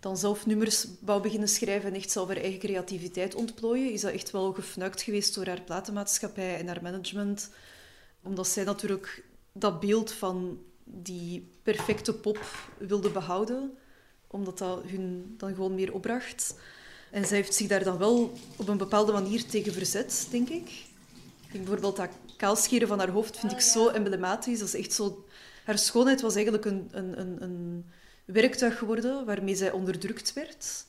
dan 0.00 0.16
zelf 0.16 0.46
nummers 0.46 0.86
wou 1.00 1.22
beginnen 1.22 1.48
schrijven 1.48 1.88
en 1.88 1.96
echt 1.96 2.10
zelf 2.10 2.28
haar 2.28 2.36
eigen 2.36 2.60
creativiteit 2.60 3.34
ontplooien, 3.34 3.92
is 3.92 4.00
dat 4.00 4.12
echt 4.12 4.30
wel 4.30 4.52
gefnuikt 4.52 5.02
geweest 5.02 5.34
door 5.34 5.46
haar 5.46 5.62
platenmaatschappij 5.62 6.58
en 6.58 6.66
haar 6.66 6.82
management. 6.82 7.50
Omdat 8.22 8.48
zij 8.48 8.64
natuurlijk 8.64 9.24
dat 9.52 9.80
beeld 9.80 10.12
van 10.12 10.58
die 10.84 11.50
perfecte 11.62 12.14
pop 12.14 12.38
wilde 12.78 13.10
behouden, 13.10 13.78
omdat 14.26 14.58
dat 14.58 14.82
hun 14.86 15.34
dan 15.36 15.54
gewoon 15.54 15.74
meer 15.74 15.92
opbracht. 15.94 16.54
En 17.10 17.24
zij 17.26 17.36
heeft 17.36 17.54
zich 17.54 17.66
daar 17.68 17.84
dan 17.84 17.98
wel 17.98 18.32
op 18.56 18.68
een 18.68 18.76
bepaalde 18.76 19.12
manier 19.12 19.46
tegen 19.46 19.72
verzet, 19.72 20.26
denk 20.30 20.48
ik. 20.48 20.68
Ik 21.46 21.52
denk 21.52 21.64
bijvoorbeeld 21.64 21.96
dat 21.96 22.08
kaalscheren 22.36 22.88
van 22.88 22.98
haar 22.98 23.08
hoofd 23.10 23.38
vind 23.38 23.52
ik 23.52 23.60
zo 23.60 23.88
emblematisch. 23.88 24.58
Dat 24.58 24.68
is 24.68 24.74
echt 24.74 24.92
zo... 24.92 25.24
Haar 25.64 25.78
schoonheid 25.78 26.20
was 26.20 26.34
eigenlijk 26.34 26.64
een, 26.64 26.88
een, 26.92 27.20
een, 27.20 27.42
een 27.42 27.86
werktuig 28.24 28.78
geworden 28.78 29.26
waarmee 29.26 29.54
zij 29.54 29.70
onderdrukt 29.72 30.32
werd. 30.32 30.84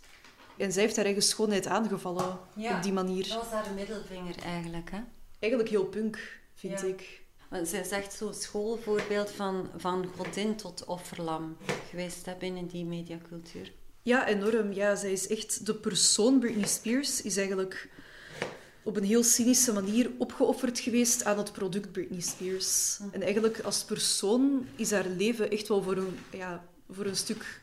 En 0.58 0.71
zij 0.71 0.82
heeft 0.82 0.95
haar 0.95 1.06
eigen 1.06 1.23
schoonheid 1.23 1.67
aangevallen 1.67 2.39
Ja, 2.56 2.75
op 2.77 2.84
die 2.84 2.93
manier. 2.93 3.27
dat 3.27 3.38
was 3.38 3.51
haar 3.51 3.73
middelvinger 3.75 4.36
eigenlijk, 4.43 4.91
hè? 4.91 4.99
Eigenlijk 5.39 5.71
heel 5.71 5.86
punk, 5.86 6.39
vind 6.53 6.79
Ja. 6.79 6.86
ik. 6.88 7.21
Want 7.54 7.68
zij 7.68 7.80
is 7.80 7.89
echt 7.89 8.13
zo'n 8.13 8.34
schoolvoorbeeld 8.34 9.32
van, 9.32 9.70
van 9.78 10.06
godin 10.18 10.56
tot 10.56 10.86
offerlam 10.86 11.58
geweest 11.89 12.26
hè, 12.26 12.36
binnen 12.39 12.68
die 12.68 12.86
mediacultuur. 12.86 13.72
Ja, 14.02 14.28
enorm. 14.28 14.72
Ja, 14.72 14.96
zij 14.96 15.12
is 15.12 15.28
echt 15.28 15.66
de 15.66 15.76
persoon 15.76 16.39
Britney 16.39 16.68
Spears 16.68 17.22
is 17.22 17.38
eigenlijk 17.38 17.89
op 18.84 18.96
een 18.96 19.04
heel 19.04 19.24
cynische 19.24 19.74
manier 19.74 20.12
opgeofferd 20.18 20.80
geweest 20.80 21.24
aan 21.24 21.38
het 21.38 21.52
product 21.52 21.92
Britney 21.92 22.22
Spears. 22.22 23.00
En 23.12 23.22
eigenlijk 23.22 23.60
als 23.60 23.84
persoon 23.84 24.68
is 24.76 24.92
haar 24.92 25.08
leven 25.08 25.52
echt 25.52 25.68
wel 25.68 25.82
voor 25.82 25.98
een, 25.98 26.18
ja, 26.32 26.66
voor 26.89 27.06
een 27.06 27.16
stuk 27.16 27.62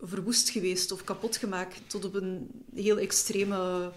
verwoest 0.00 0.50
geweest 0.50 0.92
of 0.92 1.04
kapot 1.04 1.36
gemaakt 1.36 1.80
tot 1.86 2.04
op 2.04 2.14
een 2.14 2.64
heel 2.74 2.98
extreme 2.98 3.92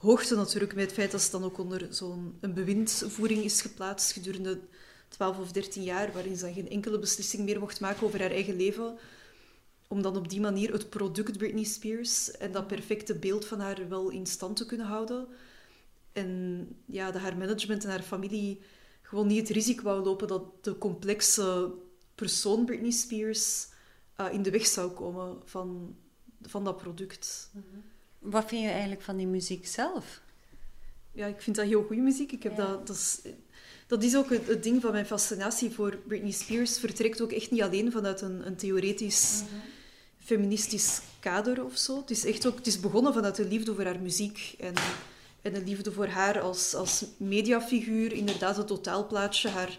hoogte 0.00 0.36
natuurlijk 0.36 0.74
met 0.74 0.84
het 0.84 0.94
feit 0.94 1.10
dat 1.10 1.20
ze 1.22 1.30
dan 1.30 1.44
ook 1.44 1.58
onder 1.58 1.86
zo'n 1.90 2.38
bewindvoering 2.40 3.44
is 3.44 3.60
geplaatst 3.60 4.12
gedurende 4.12 4.60
12 5.08 5.38
of 5.38 5.52
13 5.52 5.82
jaar 5.82 6.12
waarin 6.12 6.36
ze 6.36 6.44
dan 6.44 6.54
geen 6.54 6.70
enkele 6.70 6.98
beslissing 6.98 7.44
meer 7.44 7.58
mocht 7.58 7.80
maken 7.80 8.06
over 8.06 8.20
haar 8.20 8.30
eigen 8.30 8.56
leven 8.56 8.98
om 9.88 10.02
dan 10.02 10.16
op 10.16 10.28
die 10.28 10.40
manier 10.40 10.72
het 10.72 10.90
product 10.90 11.38
Britney 11.38 11.64
Spears 11.64 12.30
en 12.30 12.52
dat 12.52 12.66
perfecte 12.66 13.14
beeld 13.14 13.44
van 13.44 13.60
haar 13.60 13.88
wel 13.88 14.10
in 14.10 14.26
stand 14.26 14.56
te 14.56 14.66
kunnen 14.66 14.86
houden. 14.86 15.28
En 16.12 16.68
ja, 16.84 17.10
dat 17.10 17.22
haar 17.22 17.36
management 17.36 17.84
en 17.84 17.90
haar 17.90 18.02
familie 18.02 18.60
gewoon 19.02 19.26
niet 19.26 19.38
het 19.38 19.56
risico 19.56 19.82
wou 19.82 20.04
lopen 20.04 20.28
dat 20.28 20.64
de 20.64 20.78
complexe 20.78 21.72
persoon 22.14 22.64
Britney 22.64 22.90
Spears 22.90 23.68
eh, 24.14 24.32
in 24.32 24.42
de 24.42 24.50
weg 24.50 24.66
zou 24.66 24.90
komen 24.90 25.42
van, 25.44 25.96
van 26.42 26.64
dat 26.64 26.76
product. 26.76 27.50
Wat 28.20 28.48
vind 28.48 28.62
je 28.62 28.68
eigenlijk 28.68 29.02
van 29.02 29.16
die 29.16 29.26
muziek 29.26 29.66
zelf? 29.66 30.20
Ja, 31.12 31.26
ik 31.26 31.40
vind 31.40 31.56
dat 31.56 31.66
heel 31.66 31.82
goede 31.84 32.02
muziek. 32.02 32.32
Ik 32.32 32.42
heb 32.42 32.56
Ja. 32.56 32.66
dat, 32.66 32.86
dat, 32.86 32.96
is, 32.96 33.18
dat 33.86 34.02
is 34.02 34.16
ook 34.16 34.30
het, 34.30 34.46
het 34.46 34.62
ding 34.62 34.80
van 34.82 34.92
mijn 34.92 35.06
fascinatie 35.06 35.70
voor 35.70 35.96
Britney 36.06 36.30
Spears. 36.30 36.78
Vertrekt 36.78 37.20
ook 37.20 37.32
echt 37.32 37.50
niet 37.50 37.62
alleen 37.62 37.92
vanuit 37.92 38.20
een, 38.20 38.46
een 38.46 38.56
theoretisch 38.56 39.42
feministisch 40.24 41.00
kader 41.20 41.64
of 41.64 41.76
zo. 41.76 41.96
Het 42.00 42.10
is 42.10 42.24
echt 42.24 42.46
ook, 42.46 42.56
het 42.56 42.66
is 42.66 42.80
begonnen 42.80 43.12
vanuit 43.12 43.38
een 43.38 43.48
liefde 43.48 43.74
voor 43.74 43.84
haar 43.84 44.00
muziek 44.00 44.54
en, 44.58 44.74
en 45.42 45.54
een 45.54 45.64
liefde 45.64 45.92
voor 45.92 46.06
haar 46.06 46.40
als, 46.40 46.74
als 46.74 47.04
mediafiguur. 47.16 48.12
Inderdaad, 48.12 48.56
het 48.56 48.66
totaalplaatje, 48.66 49.48
haar 49.48 49.78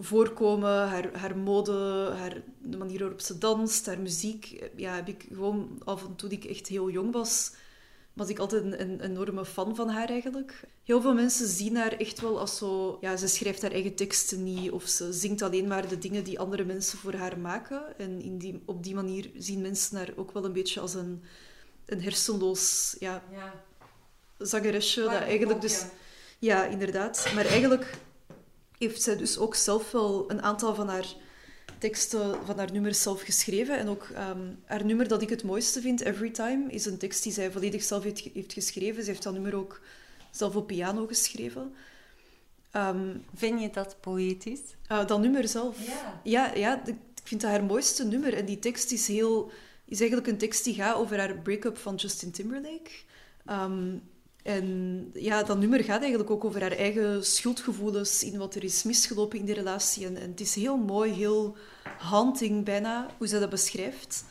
voorkomen, 0.00 0.88
haar, 0.88 1.18
haar 1.18 1.36
mode, 1.36 1.72
haar, 2.16 2.42
de 2.58 2.76
manier 2.76 2.98
waarop 2.98 3.20
ze 3.20 3.38
danst, 3.38 3.86
haar 3.86 4.00
muziek. 4.00 4.70
Ja, 4.76 4.94
heb 4.94 5.08
ik 5.08 5.26
gewoon 5.32 5.80
al 5.84 5.98
van 5.98 6.16
toen 6.16 6.30
ik 6.30 6.44
echt 6.44 6.66
heel 6.66 6.90
jong 6.90 7.12
was, 7.12 7.52
was 8.12 8.28
ik 8.28 8.38
altijd 8.38 8.62
een, 8.62 8.80
een 8.82 9.00
enorme 9.00 9.44
fan 9.44 9.76
van 9.76 9.88
haar 9.88 10.08
eigenlijk. 10.08 10.60
Heel 10.84 11.00
veel 11.00 11.14
mensen 11.14 11.48
zien 11.48 11.76
haar 11.76 11.92
echt 11.92 12.20
wel 12.20 12.40
als 12.40 12.56
zo... 12.56 12.98
Ja, 13.00 13.16
ze 13.16 13.28
schrijft 13.28 13.62
haar 13.62 13.72
eigen 13.72 13.94
teksten 13.94 14.44
niet 14.44 14.70
of 14.70 14.84
ze 14.84 15.12
zingt 15.12 15.42
alleen 15.42 15.66
maar 15.66 15.88
de 15.88 15.98
dingen 15.98 16.24
die 16.24 16.38
andere 16.38 16.64
mensen 16.64 16.98
voor 16.98 17.14
haar 17.14 17.38
maken. 17.38 17.98
En 17.98 18.22
in 18.22 18.38
die, 18.38 18.62
op 18.64 18.82
die 18.82 18.94
manier 18.94 19.30
zien 19.36 19.60
mensen 19.60 19.96
haar 19.96 20.12
ook 20.16 20.32
wel 20.32 20.44
een 20.44 20.52
beetje 20.52 20.80
als 20.80 20.94
een, 20.94 21.22
een 21.86 22.02
hersenloos 22.02 22.96
ja, 22.98 23.22
Ja, 23.32 23.64
zangeresje. 24.38 25.00
Dat 25.00 25.10
eigenlijk 25.12 25.60
dus... 25.60 25.84
Ja, 26.38 26.64
inderdaad. 26.64 27.32
Maar 27.34 27.44
eigenlijk 27.44 27.98
heeft 28.86 29.02
zij 29.02 29.16
dus 29.16 29.38
ook 29.38 29.54
zelf 29.54 29.90
wel 29.90 30.30
een 30.30 30.42
aantal 30.42 30.74
van 30.74 30.88
haar 30.88 31.06
teksten 31.78 32.46
van 32.46 32.58
haar 32.58 32.72
nummers 32.72 33.02
zelf 33.02 33.22
geschreven. 33.22 33.78
En 33.78 33.88
ook 33.88 34.08
ehm, 34.14 34.52
haar 34.64 34.84
nummer 34.84 35.08
dat 35.08 35.22
ik 35.22 35.28
het 35.28 35.42
mooiste 35.42 35.80
vind, 35.80 36.00
Every 36.00 36.30
Time, 36.30 36.70
is 36.70 36.86
een 36.86 36.98
tekst 36.98 37.22
die 37.22 37.32
zij 37.32 37.50
volledig 37.50 37.82
zelf 37.82 38.02
heeft, 38.02 38.28
heeft 38.34 38.52
geschreven. 38.52 39.02
Ze 39.02 39.10
heeft 39.10 39.22
dat 39.22 39.32
nummer 39.32 39.54
ook 39.54 39.80
zelf 40.30 40.56
op 40.56 40.66
piano 40.66 41.06
geschreven. 41.06 41.74
Ehm, 42.70 43.16
vind 43.34 43.60
je 43.60 43.70
dat 43.70 43.96
poëtisch? 44.00 44.76
Uh, 44.92 45.06
dat 45.06 45.20
nummer 45.20 45.48
zelf? 45.48 45.86
Ja. 45.86 46.20
Ja, 46.22 46.54
ja, 46.54 46.86
ik 46.86 46.96
vind 47.24 47.40
dat 47.40 47.50
haar 47.50 47.64
mooiste 47.64 48.04
nummer. 48.04 48.34
En 48.34 48.44
die 48.44 48.58
tekst 48.58 48.92
is, 48.92 49.06
heel, 49.06 49.50
is 49.84 50.00
eigenlijk 50.00 50.30
een 50.30 50.38
tekst 50.38 50.64
die 50.64 50.74
gaat 50.74 50.96
over 50.96 51.18
haar 51.18 51.38
break-up 51.38 51.78
van 51.78 51.94
Justin 51.94 52.30
Timberlake. 52.30 52.90
Ehm, 53.46 53.96
en 54.50 55.10
ja, 55.14 55.42
dat 55.42 55.58
nummer 55.58 55.84
gaat 55.84 56.00
eigenlijk 56.00 56.30
ook 56.30 56.44
over 56.44 56.60
haar 56.60 56.72
eigen 56.72 57.24
schuldgevoelens 57.24 58.22
in 58.22 58.38
wat 58.38 58.54
er 58.54 58.64
is 58.64 58.82
misgelopen 58.82 59.38
in 59.38 59.44
die 59.44 59.54
relatie. 59.54 60.06
En, 60.06 60.16
en 60.16 60.30
het 60.30 60.40
is 60.40 60.54
heel 60.54 60.76
mooi, 60.76 61.12
heel 61.12 61.56
haunting 61.98 62.64
bijna, 62.64 63.06
hoe 63.18 63.26
ze 63.26 63.40
dat 63.40 63.50
beschrijft. 63.50 64.24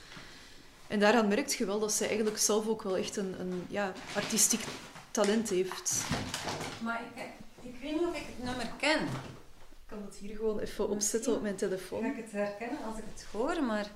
En 0.88 1.00
daaraan 1.00 1.28
merkt 1.28 1.54
je 1.54 1.66
wel 1.66 1.80
dat 1.80 1.92
ze 1.92 2.06
eigenlijk 2.06 2.38
zelf 2.38 2.68
ook 2.68 2.84
wel 2.84 2.98
echt 2.98 3.18
een, 3.18 3.36
een 3.40 3.64
ja, 3.68 3.94
artistiek 4.16 4.64
talent 5.12 5.50
heeft. 5.50 6.04
Maar 6.84 7.02
ik, 7.16 7.24
ik 7.62 7.76
weet 7.82 7.92
niet 7.92 8.08
of 8.08 8.16
ik 8.16 8.26
het 8.36 8.46
nummer 8.46 8.72
ken. 8.78 9.02
Ik 9.02 9.86
kan 9.96 10.02
het 10.06 10.16
hier 10.16 10.36
gewoon 10.36 10.60
even 10.60 10.90
opzetten 10.90 11.34
op 11.34 11.42
mijn 11.42 11.56
telefoon. 11.56 12.02
Ga 12.02 12.10
ik 12.10 12.24
het 12.24 12.32
herkennen 12.32 12.84
als 12.84 12.98
ik 12.98 13.04
het 13.14 13.26
hoor, 13.32 13.64
maar... 13.64 13.92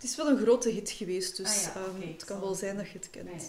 Het 0.00 0.08
is 0.08 0.16
wel 0.16 0.28
een 0.28 0.38
grote 0.38 0.68
hit 0.68 0.90
geweest, 0.90 1.36
dus 1.36 1.66
ah, 1.66 1.74
ja, 1.74 1.80
um, 1.80 2.12
het 2.12 2.24
kan 2.24 2.40
wel 2.40 2.54
zijn 2.54 2.76
dat 2.76 2.86
je 2.90 2.98
het 2.98 3.10
kent. 3.10 3.24
Nee. 3.24 3.48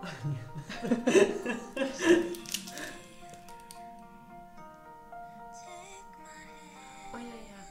Ah 7.12 7.20
ja. 7.20 7.62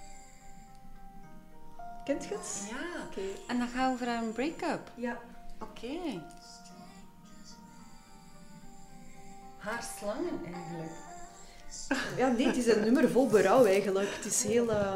Kent 2.06 2.24
je 2.24 2.34
het? 2.34 2.68
Ja. 2.70 3.06
Oké. 3.08 3.22
En 3.48 3.58
dan 3.58 3.68
gaan 3.68 3.88
we 3.88 3.94
over 3.94 4.08
een 4.08 4.32
break-up? 4.32 4.92
Ja. 4.96 5.18
Oké. 5.60 6.22
Haar 9.58 9.84
slangen 9.98 10.40
eigenlijk. 10.54 10.92
Ja, 12.18 12.28
nee, 12.28 12.48
het 12.48 12.58
is 12.58 12.68
een 12.68 12.80
nummer 12.80 13.10
vol 13.10 13.28
berouw 13.28 13.66
eigenlijk. 13.66 14.10
Het 14.16 14.26
is 14.26 14.44
heel... 14.44 14.70
Uh... 14.70 14.94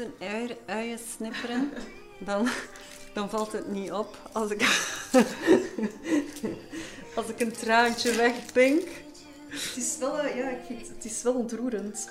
tussen 0.00 0.28
uien, 0.28 0.56
uien 0.66 0.98
snipperen, 0.98 1.70
dan, 2.18 2.48
dan 3.12 3.30
valt 3.30 3.52
het 3.52 3.68
niet 3.68 3.92
op 3.92 4.30
als 4.32 4.50
ik, 4.50 4.62
als 7.16 7.28
ik 7.28 7.40
een 7.40 7.52
traantje 7.52 8.12
wegpink. 8.12 8.88
Het 9.48 9.76
is 9.76 9.96
wel, 9.98 10.18
eh, 10.18 10.36
ja, 10.36 10.48
ik 10.48 10.60
vind, 10.66 10.88
het 10.88 11.04
is 11.04 11.22
wel 11.22 11.34
ontroerend. 11.34 12.08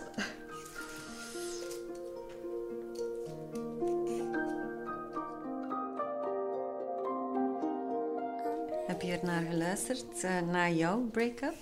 Heb 8.88 9.02
je 9.02 9.12
er 9.12 9.26
naar 9.26 9.44
geluisterd, 9.50 10.24
uh, 10.24 10.42
naar 10.42 10.72
jouw 10.72 11.00
break-up? 11.00 11.56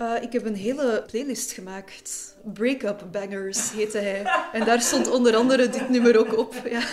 Uh, 0.00 0.22
ik 0.22 0.32
heb 0.32 0.44
een 0.44 0.54
hele 0.54 1.04
playlist 1.06 1.52
gemaakt. 1.52 2.36
Breakup 2.44 3.04
Bangers 3.12 3.72
heette 3.72 3.98
hij. 3.98 4.22
En 4.52 4.64
daar 4.64 4.80
stond 4.80 5.10
onder 5.10 5.36
andere 5.36 5.68
dit 5.68 5.88
nummer 5.88 6.18
ook 6.18 6.38
op. 6.38 6.54
Ja. 6.70 6.82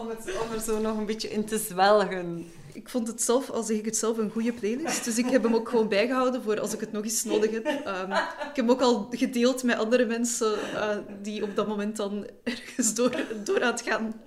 Om, 0.00 0.08
het, 0.08 0.18
om 0.42 0.52
er 0.52 0.60
zo 0.60 0.80
nog 0.80 0.96
een 0.96 1.06
beetje 1.06 1.28
in 1.28 1.44
te 1.44 1.58
zwelgen. 1.58 2.50
Ik 2.72 2.88
vond 2.88 3.08
het 3.08 3.22
zelf, 3.22 3.50
al 3.50 3.62
zeg 3.62 3.76
ik 3.76 3.84
het 3.84 3.96
zelf, 3.96 4.18
een 4.18 4.30
goede 4.30 4.52
playlist. 4.52 5.04
Dus 5.04 5.18
ik 5.18 5.26
heb 5.26 5.42
hem 5.42 5.54
ook 5.54 5.68
gewoon 5.68 5.88
bijgehouden 5.88 6.42
voor 6.42 6.60
als 6.60 6.74
ik 6.74 6.80
het 6.80 6.92
nog 6.92 7.04
eens 7.04 7.24
nodig 7.24 7.50
heb. 7.50 7.66
Um, 7.66 8.12
ik 8.12 8.52
heb 8.54 8.56
hem 8.56 8.70
ook 8.70 8.80
al 8.80 9.06
gedeeld 9.10 9.62
met 9.62 9.78
andere 9.78 10.04
mensen 10.04 10.58
uh, 10.74 10.96
die 11.22 11.42
op 11.42 11.56
dat 11.56 11.68
moment 11.68 11.96
dan 11.96 12.26
ergens 12.42 12.94
door, 12.94 13.24
door 13.44 13.62
aan 13.62 13.72
het 13.72 13.82
gaan 13.82 14.22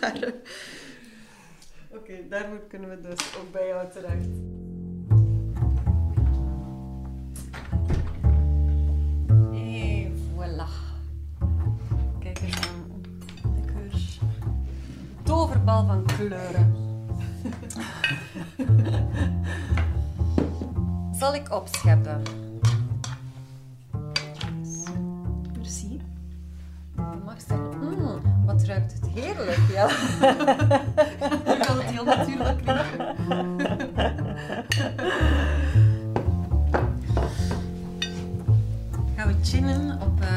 waren. 0.00 0.34
Oké, 1.88 1.98
okay, 1.98 2.26
daar 2.28 2.48
kunnen 2.68 2.90
we 2.90 3.00
dus 3.00 3.36
ook 3.38 3.52
bij 3.52 3.66
jou 3.66 3.90
terecht. 3.92 4.28
Kijk 12.18 12.38
eens 12.38 12.56
aan. 12.56 13.02
Lekker. 13.54 14.00
Toverbal 15.22 15.86
van 15.86 16.04
kleuren. 16.06 16.74
Zal 21.18 21.34
ik 21.34 21.52
opscheppen? 21.52 22.22
Merci. 25.56 26.00
Je 26.96 27.20
mag 27.24 27.40
zeggen, 27.48 27.78
mm, 27.78 28.44
wat 28.46 28.62
ruikt 28.62 28.92
het 28.92 29.06
heerlijk, 29.14 29.60
ja. 29.72 29.88
Je 31.50 31.58
kan 31.66 31.76
het 31.76 31.90
heel 31.90 32.04
natuurlijk 32.04 32.62
drinken. 32.64 33.16
chillen 39.42 40.00
op 40.00 40.20
uh, 40.20 40.28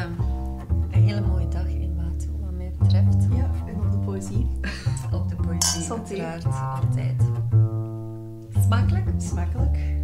een 0.92 1.04
hele 1.04 1.22
mooie 1.22 1.48
dag 1.48 1.68
in 1.68 1.96
Watu, 1.96 2.28
wat 2.42 2.52
mij 2.52 2.74
betreft. 2.80 3.28
Ja, 3.36 3.50
en 3.68 3.76
op 3.76 3.92
de 3.92 3.98
poëzie. 3.98 4.48
Op 5.12 5.30
de 5.30 5.36
poëzie, 5.36 5.82
Santé. 5.82 6.24
uiteraard, 6.24 6.84
altijd. 6.86 7.22
Smakelijk? 8.66 9.10
Smakelijk. 9.18 10.03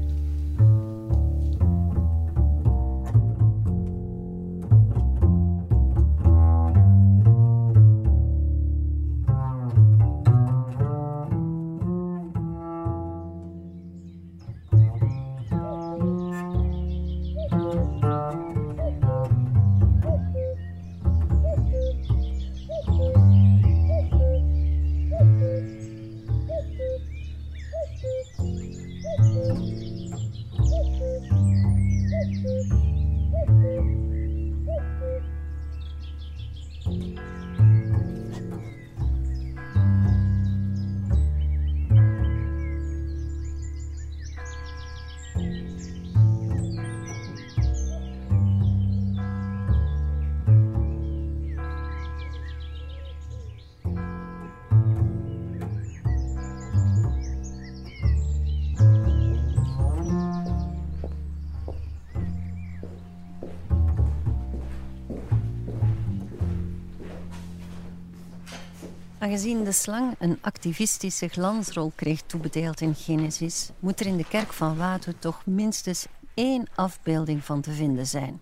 Aangezien 69.22 69.64
de 69.64 69.72
slang 69.72 70.16
een 70.20 70.38
activistische 70.42 71.28
glansrol 71.28 71.92
kreeg 71.96 72.22
toebedeeld 72.22 72.82
in 72.82 72.96
Genesis, 72.96 73.70
moet 73.80 74.00
er 74.00 74.06
in 74.06 74.18
de 74.18 74.28
kerk 74.28 74.54
van 74.54 74.78
Watu 74.78 75.14
toch 75.20 75.46
minstens 75.46 76.08
één 76.34 76.68
afbeelding 76.76 77.44
van 77.44 77.62
te 77.62 77.72
vinden 77.72 78.08
zijn. 78.08 78.42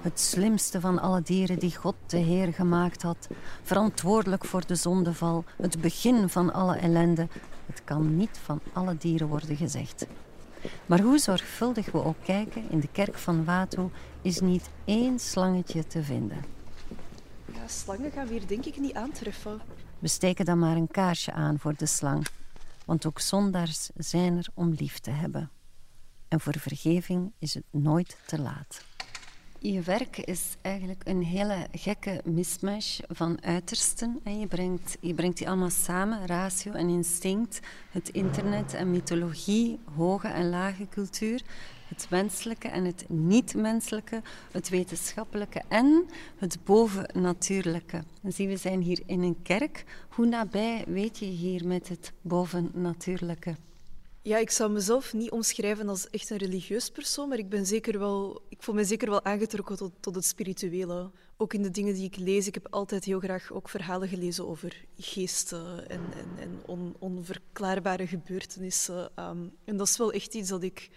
Het 0.00 0.20
slimste 0.20 0.80
van 0.80 0.98
alle 0.98 1.22
dieren 1.22 1.58
die 1.58 1.76
God 1.76 1.94
de 2.06 2.18
Heer 2.18 2.52
gemaakt 2.52 3.02
had, 3.02 3.28
verantwoordelijk 3.62 4.44
voor 4.44 4.66
de 4.66 4.74
zondeval, 4.74 5.44
het 5.56 5.80
begin 5.80 6.28
van 6.28 6.52
alle 6.52 6.76
ellende. 6.76 7.28
Het 7.66 7.82
kan 7.84 8.16
niet 8.16 8.40
van 8.44 8.60
alle 8.72 8.96
dieren 8.96 9.28
worden 9.28 9.56
gezegd. 9.56 10.06
Maar 10.86 11.00
hoe 11.00 11.18
zorgvuldig 11.18 11.90
we 11.90 12.04
ook 12.04 12.24
kijken, 12.24 12.64
in 12.70 12.80
de 12.80 12.88
kerk 12.92 13.18
van 13.18 13.44
Watu 13.44 13.88
is 14.22 14.40
niet 14.40 14.70
één 14.84 15.18
slangetje 15.18 15.86
te 15.86 16.02
vinden. 16.02 16.61
Slangen 17.72 18.10
gaan 18.10 18.26
we 18.26 18.32
hier 18.32 18.46
denk 18.46 18.64
ik 18.64 18.78
niet 18.78 18.94
aantreffen. 18.94 19.60
We 19.98 20.08
steken 20.08 20.44
dan 20.44 20.58
maar 20.58 20.76
een 20.76 20.90
kaarsje 20.90 21.32
aan 21.32 21.58
voor 21.58 21.74
de 21.76 21.86
slang, 21.86 22.26
want 22.84 23.06
ook 23.06 23.20
zondaars 23.20 23.90
zijn 23.96 24.36
er 24.36 24.48
om 24.54 24.70
lief 24.70 24.98
te 24.98 25.10
hebben. 25.10 25.50
En 26.28 26.40
voor 26.40 26.58
vergeving 26.58 27.32
is 27.38 27.54
het 27.54 27.64
nooit 27.70 28.16
te 28.26 28.40
laat. 28.40 28.84
Je 29.58 29.80
werk 29.80 30.18
is 30.18 30.56
eigenlijk 30.60 31.02
een 31.04 31.22
hele 31.22 31.66
gekke 31.72 32.20
mismatch 32.24 33.00
van 33.08 33.42
uitersten. 33.42 34.20
Je 34.24 34.46
brengt, 34.46 34.96
je 35.00 35.14
brengt 35.14 35.38
die 35.38 35.48
allemaal 35.48 35.70
samen, 35.70 36.26
ratio 36.26 36.72
en 36.72 36.88
instinct, 36.88 37.60
het 37.90 38.08
internet 38.08 38.74
en 38.74 38.90
mythologie, 38.90 39.78
hoge 39.96 40.28
en 40.28 40.50
lage 40.50 40.88
cultuur, 40.88 41.42
het 41.92 42.06
menselijke 42.10 42.68
en 42.68 42.84
het 42.84 43.04
niet-menselijke, 43.08 44.22
het 44.50 44.68
wetenschappelijke 44.68 45.62
en 45.68 46.06
het 46.36 46.64
bovennatuurlijke. 46.64 48.02
Zie, 48.28 48.48
we 48.48 48.56
zijn 48.56 48.80
hier 48.80 49.02
in 49.06 49.22
een 49.22 49.42
kerk. 49.42 49.84
Hoe 50.08 50.26
nabij 50.26 50.84
weet 50.86 51.18
je 51.18 51.24
hier 51.24 51.66
met 51.66 51.88
het 51.88 52.12
bovennatuurlijke? 52.20 53.56
Ja, 54.22 54.38
ik 54.38 54.50
zou 54.50 54.70
mezelf 54.70 55.12
niet 55.12 55.30
omschrijven 55.30 55.88
als 55.88 56.10
echt 56.10 56.30
een 56.30 56.36
religieus 56.36 56.90
persoon, 56.90 57.28
maar 57.28 57.38
ik, 57.38 57.48
ben 57.48 57.66
zeker 57.66 57.98
wel, 57.98 58.42
ik 58.48 58.62
voel 58.62 58.74
me 58.74 58.84
zeker 58.84 59.10
wel 59.10 59.24
aangetrokken 59.24 59.76
tot, 59.76 59.92
tot 60.00 60.14
het 60.14 60.24
spirituele. 60.24 61.10
Ook 61.36 61.54
in 61.54 61.62
de 61.62 61.70
dingen 61.70 61.94
die 61.94 62.04
ik 62.04 62.16
lees. 62.16 62.46
Ik 62.46 62.54
heb 62.54 62.66
altijd 62.70 63.04
heel 63.04 63.20
graag 63.20 63.52
ook 63.52 63.68
verhalen 63.68 64.08
gelezen 64.08 64.48
over 64.48 64.84
geesten 64.98 65.88
en, 65.88 66.00
en, 66.00 66.42
en 66.42 66.60
on, 66.66 66.96
onverklaarbare 66.98 68.06
gebeurtenissen. 68.06 69.10
Ehm, 69.14 69.46
en 69.64 69.76
dat 69.76 69.88
is 69.88 69.96
wel 69.96 70.12
echt 70.12 70.34
iets 70.34 70.48
dat 70.48 70.62
ik 70.62 70.90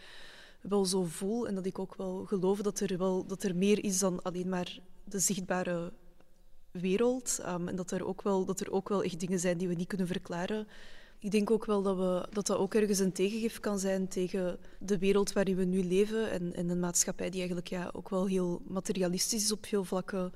wel 0.68 0.86
zo 0.86 1.04
voel 1.04 1.48
en 1.48 1.56
dat 1.56 1.66
ik 1.66 1.80
ook 1.80 1.96
wel 1.96 2.26
geloof 2.26 2.62
dat 2.62 2.80
er, 2.80 2.98
wel, 2.98 3.26
dat 3.26 3.44
er 3.44 3.56
meer 3.56 3.84
is 3.84 4.00
dan 4.00 4.22
alleen 4.22 4.50
maar 4.50 4.80
de 5.04 5.20
zichtbare 5.20 5.94
wereld. 6.72 7.40
Um, 7.48 7.68
en 7.68 7.76
dat 7.76 7.92
er, 7.92 8.06
ook 8.06 8.22
wel, 8.22 8.46
dat 8.46 8.60
er 8.60 8.72
ook 8.72 8.90
wel 8.90 9.04
echt 9.04 9.20
dingen 9.20 9.40
zijn 9.40 9.58
die 9.58 9.68
we 9.68 9.74
niet 9.74 9.88
kunnen 9.88 10.08
verklaren. 10.08 10.68
Ik 11.20 11.32
denk 11.32 11.52
ook 11.52 11.66
wel 11.66 11.82
dat, 11.82 11.98
we, 11.98 12.28
dat 12.30 12.48
dat 12.48 12.58
ook 12.58 12.74
ergens 12.74 13.00
een 13.00 13.12
tegengif 13.12 13.60
kan 13.60 13.80
zijn 13.80 14.08
tegen 14.08 14.58
de 14.80 14.98
wereld 14.98 15.34
waarin 15.34 15.56
we 15.56 15.64
nu 15.64 15.84
leven 15.84 16.30
en, 16.32 16.54
en 16.54 16.70
een 16.70 16.80
maatschappij 16.80 17.30
die 17.30 17.40
eigenlijk 17.40 17.70
ja, 17.70 17.90
ook 17.94 18.10
wel 18.10 18.26
heel 18.26 18.62
materialistisch 18.68 19.44
is 19.44 19.52
op 19.52 19.66
veel 19.66 19.84
vlakken. 19.84 20.34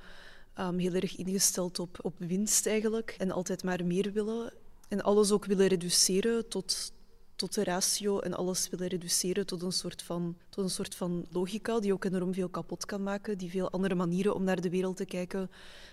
Um, 0.58 0.78
heel 0.78 0.92
erg 0.92 1.16
ingesteld 1.16 1.78
op, 1.78 1.98
op 2.02 2.14
winst 2.18 2.66
eigenlijk 2.66 3.14
en 3.18 3.30
altijd 3.30 3.62
maar 3.62 3.86
meer 3.86 4.12
willen. 4.12 4.52
En 4.88 5.02
alles 5.02 5.32
ook 5.32 5.44
willen 5.44 5.66
reduceren 5.66 6.48
tot, 6.48 6.92
tot 7.40 7.54
de 7.54 7.64
ratio 7.64 8.18
en 8.18 8.34
alles 8.34 8.68
willen 8.68 8.88
reduceren 8.88 9.46
tot 9.46 9.62
een, 9.62 9.72
soort 9.72 10.02
van, 10.02 10.36
tot 10.48 10.64
een 10.64 10.70
soort 10.70 10.94
van 10.94 11.26
logica 11.30 11.80
die 11.80 11.92
ook 11.92 12.04
enorm 12.04 12.34
veel 12.34 12.48
kapot 12.48 12.84
kan 12.84 13.02
maken, 13.02 13.38
die 13.38 13.50
veel 13.50 13.70
andere 13.70 13.94
manieren 13.94 14.34
om 14.34 14.44
naar 14.44 14.60
de 14.60 14.70
wereld 14.70 14.96
te 14.96 15.04
kijken, 15.04 15.50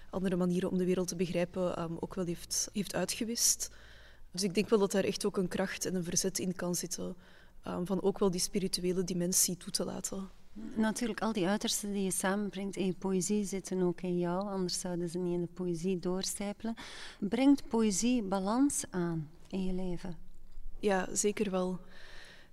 andere 0.10 0.36
manieren 0.36 0.70
om 0.70 0.78
de 0.78 0.86
wereld 0.86 1.08
te 1.08 1.16
begrijpen, 1.16 1.82
um, 1.82 1.98
ook 2.00 2.16
wel 2.16 2.26
heeft, 2.26 2.70
heeft 2.74 2.96
uitgewist. 2.96 3.70
Dus 4.32 4.44
ik 4.44 4.54
denk 4.54 4.70
wel 4.70 4.80
dat 4.80 4.92
daar 4.92 5.04
echt 5.04 5.26
ook 5.26 5.38
een 5.38 5.48
kracht 5.48 5.86
en 5.86 5.96
een 5.96 6.04
verzet 6.04 6.40
in 6.40 6.56
kan 6.56 6.76
zitten. 6.76 7.16
Um, 7.68 7.86
van 7.86 8.02
ook 8.02 8.20
wel 8.20 8.32
die 8.32 8.42
spirituele 8.42 9.04
dimensie 9.04 9.58
toe 9.58 9.72
te 9.72 9.86
laten. 9.86 10.30
Natuurlijk, 10.76 11.22
al 11.22 11.34
die 11.34 11.48
uitersten 11.48 11.92
die 11.92 12.04
je 12.04 12.12
samenbrengt 12.12 12.76
in 12.76 12.86
je 12.86 12.94
poëzie 12.94 13.46
zitten 13.46 13.82
ook 13.82 14.02
in 14.02 14.18
jou, 14.18 14.48
anders 14.48 14.80
zouden 14.80 15.10
ze 15.10 15.18
niet 15.18 15.34
in 15.34 15.42
de 15.42 15.54
poëzie 15.54 16.00
doorstijpelen. 16.00 16.76
Brengt 17.20 17.68
poëzie 17.68 18.24
balans 18.24 18.84
aan 18.90 19.30
in 19.48 19.66
je 19.66 19.74
leven? 19.74 20.27
Ja, 20.80 21.08
zeker 21.12 21.52
wel. 21.52 21.80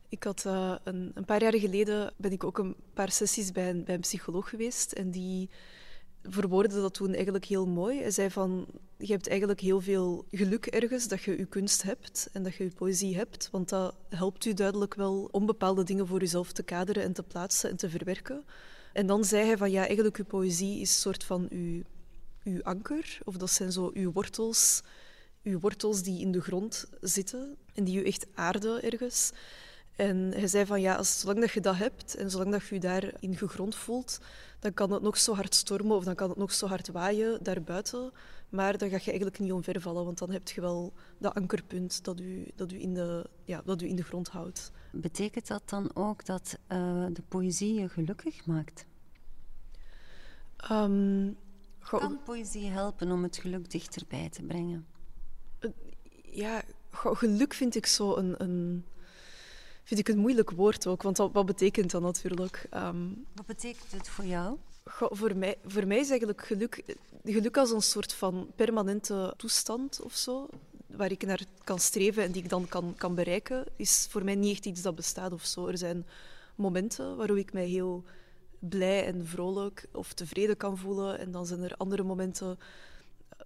Ik 0.08 0.22
had 0.22 0.44
uh, 0.46 0.74
een, 0.84 1.10
een, 1.14 1.24
paar 1.24 1.42
jaar 1.42 1.58
geleden 1.58 2.12
ben 2.16 2.32
ik 2.32 2.44
ook 2.44 2.58
een 2.58 2.76
paar 2.94 3.10
sessies 3.10 3.52
bij 3.52 3.70
een, 3.70 3.84
bij 3.84 3.94
een 3.94 4.00
psycholoog 4.00 4.48
geweest 4.48 4.92
en 4.92 5.10
die 5.10 5.50
verwoordde 6.22 6.80
dat 6.80 6.94
toen 6.94 7.14
eigenlijk 7.14 7.44
heel 7.44 7.66
mooi. 7.66 8.00
Hij 8.00 8.10
zei 8.10 8.30
van, 8.30 8.66
je 8.98 9.12
hebt 9.12 9.28
eigenlijk 9.28 9.60
heel 9.60 9.80
veel 9.80 10.24
geluk 10.30 10.66
ergens 10.66 11.08
dat 11.08 11.22
je 11.22 11.38
je 11.38 11.44
kunst 11.44 11.82
hebt 11.82 12.28
en 12.32 12.42
dat 12.42 12.54
je 12.54 12.64
je 12.64 12.70
poëzie 12.70 13.16
hebt, 13.16 13.48
want 13.50 13.68
dat 13.68 13.94
helpt 14.08 14.44
u 14.44 14.54
duidelijk 14.54 14.94
wel 14.94 15.28
om 15.30 15.46
bepaalde 15.46 15.84
dingen 15.84 16.06
voor 16.06 16.20
jezelf 16.20 16.52
te 16.52 16.62
kaderen 16.62 17.02
en 17.02 17.12
te 17.12 17.22
plaatsen 17.22 17.70
en 17.70 17.76
te 17.76 17.90
verwerken. 17.90 18.44
En 18.92 19.06
dan 19.06 19.24
zei 19.24 19.46
hij 19.46 19.56
van, 19.56 19.70
ja, 19.70 19.84
eigenlijk 19.86 20.16
je 20.16 20.24
poëzie 20.24 20.80
is 20.80 20.94
een 20.94 21.00
soort 21.00 21.24
van 21.24 21.46
uw, 21.50 21.82
uw 22.44 22.62
anker, 22.62 23.18
of 23.24 23.36
dat 23.36 23.50
zijn 23.50 23.72
zo 23.72 23.90
uw 23.94 24.12
wortels, 24.12 24.82
uw 25.44 25.60
wortels 25.60 26.02
die 26.02 26.20
in 26.20 26.32
de 26.32 26.40
grond 26.40 26.86
zitten 27.00 27.56
en 27.74 27.84
die 27.84 28.00
u 28.00 28.04
echt 28.04 28.26
aarden 28.34 28.82
ergens. 28.82 29.32
En 29.96 30.16
hij 30.16 30.46
zei 30.46 30.66
van 30.66 30.80
ja, 30.80 30.94
als, 30.94 31.20
zolang 31.20 31.40
dat 31.40 31.50
je 31.50 31.60
dat 31.60 31.76
hebt 31.76 32.14
en 32.14 32.30
zolang 32.30 32.50
dat 32.50 32.66
je 32.66 32.74
je 32.74 32.80
daarin 32.80 33.36
gegrond 33.36 33.74
voelt, 33.74 34.20
dan 34.58 34.74
kan 34.74 34.92
het 34.92 35.02
nog 35.02 35.18
zo 35.18 35.34
hard 35.34 35.54
stormen 35.54 35.96
of 35.96 36.04
dan 36.04 36.14
kan 36.14 36.28
het 36.28 36.38
nog 36.38 36.52
zo 36.52 36.66
hard 36.66 36.88
waaien 36.88 37.42
daarbuiten. 37.42 38.12
Maar 38.48 38.78
dan 38.78 38.88
ga 38.88 38.96
je 38.96 39.04
eigenlijk 39.04 39.38
niet 39.38 39.52
omvervallen, 39.52 40.04
want 40.04 40.18
dan 40.18 40.30
heb 40.30 40.48
je 40.48 40.60
wel 40.60 40.92
dat 41.18 41.34
ankerpunt 41.34 42.04
dat 42.04 42.20
u, 42.20 42.46
dat 42.54 42.72
u, 42.72 42.80
in, 42.80 42.94
de, 42.94 43.26
ja, 43.44 43.62
dat 43.64 43.82
u 43.82 43.88
in 43.88 43.96
de 43.96 44.02
grond 44.02 44.28
houdt. 44.28 44.70
Betekent 44.92 45.46
dat 45.46 45.68
dan 45.68 45.90
ook 45.94 46.24
dat 46.24 46.58
uh, 46.72 47.06
de 47.12 47.22
poëzie 47.28 47.74
je 47.74 47.88
gelukkig 47.88 48.46
maakt? 48.46 48.86
Um, 50.70 51.36
kan 51.80 52.22
poëzie 52.24 52.66
helpen 52.66 53.10
om 53.10 53.22
het 53.22 53.36
geluk 53.36 53.70
dichterbij 53.70 54.28
te 54.30 54.42
brengen? 54.42 54.86
Ja, 56.34 56.62
geluk 56.90 57.54
vind 57.54 57.74
ik 57.74 57.86
zo 57.86 58.16
een, 58.16 58.34
een 58.42 58.84
vind 59.84 60.00
ik 60.00 60.08
een 60.08 60.18
moeilijk 60.18 60.50
woord 60.50 60.86
ook, 60.86 61.02
want 61.02 61.16
wat 61.16 61.46
betekent 61.46 61.90
dat 61.90 62.02
natuurlijk? 62.02 62.66
Um, 62.74 63.26
wat 63.34 63.46
betekent 63.46 63.92
het 63.92 64.08
voor 64.08 64.24
jou? 64.24 64.58
voor, 64.84 65.36
mij, 65.36 65.58
voor 65.66 65.86
mij 65.86 65.98
is 65.98 66.08
eigenlijk 66.08 66.46
geluk, 66.46 66.96
geluk 67.24 67.56
als 67.56 67.70
een 67.70 67.82
soort 67.82 68.12
van 68.12 68.50
permanente 68.56 69.34
toestand 69.36 70.00
of 70.02 70.14
zo, 70.14 70.48
waar 70.86 71.10
ik 71.10 71.26
naar 71.26 71.44
kan 71.64 71.78
streven 71.78 72.22
en 72.22 72.32
die 72.32 72.42
ik 72.42 72.48
dan 72.48 72.68
kan, 72.68 72.94
kan 72.96 73.14
bereiken, 73.14 73.64
is 73.76 74.06
voor 74.10 74.24
mij 74.24 74.34
niet 74.34 74.52
echt 74.52 74.66
iets 74.66 74.82
dat 74.82 74.94
bestaat 74.94 75.32
of 75.32 75.44
zo. 75.44 75.66
Er 75.66 75.78
zijn 75.78 76.06
momenten 76.54 77.16
waarop 77.16 77.36
ik 77.36 77.52
mij 77.52 77.66
heel 77.66 78.04
blij 78.58 79.06
en 79.06 79.26
vrolijk 79.26 79.86
of 79.92 80.12
tevreden 80.12 80.56
kan 80.56 80.78
voelen. 80.78 81.18
En 81.18 81.30
dan 81.30 81.46
zijn 81.46 81.62
er 81.62 81.76
andere 81.76 82.02
momenten 82.02 82.58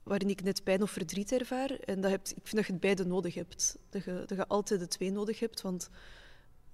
waarin 0.09 0.31
ik 0.31 0.43
net 0.43 0.65
pijn 0.65 0.83
of 0.83 0.91
verdriet 0.91 1.33
ervaar. 1.33 1.71
En 1.71 2.01
dat 2.01 2.13
ik 2.13 2.21
vind 2.25 2.57
dat 2.57 2.67
je 2.67 2.73
het 2.73 2.81
beide 2.81 3.05
nodig 3.05 3.35
hebt. 3.35 3.79
Dat 3.91 4.05
je, 4.05 4.23
dat 4.27 4.39
je 4.39 4.47
altijd 4.47 4.81
de 4.81 4.89
twee 4.89 5.11
nodig 5.11 5.41
hebt. 5.41 5.61
Want 5.61 5.91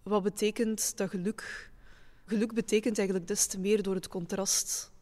wat 0.02 0.22
betekent 0.22 0.96
dat 0.96 1.10
geluk? 1.10 1.70
Geluk 2.24 2.54
betekent 2.54 2.98
eigenlijk 2.98 3.28
des 3.28 3.46
te 3.46 3.58
meer 3.58 3.82
door 3.82 3.94
het 3.94 4.08
contrast 4.08 4.92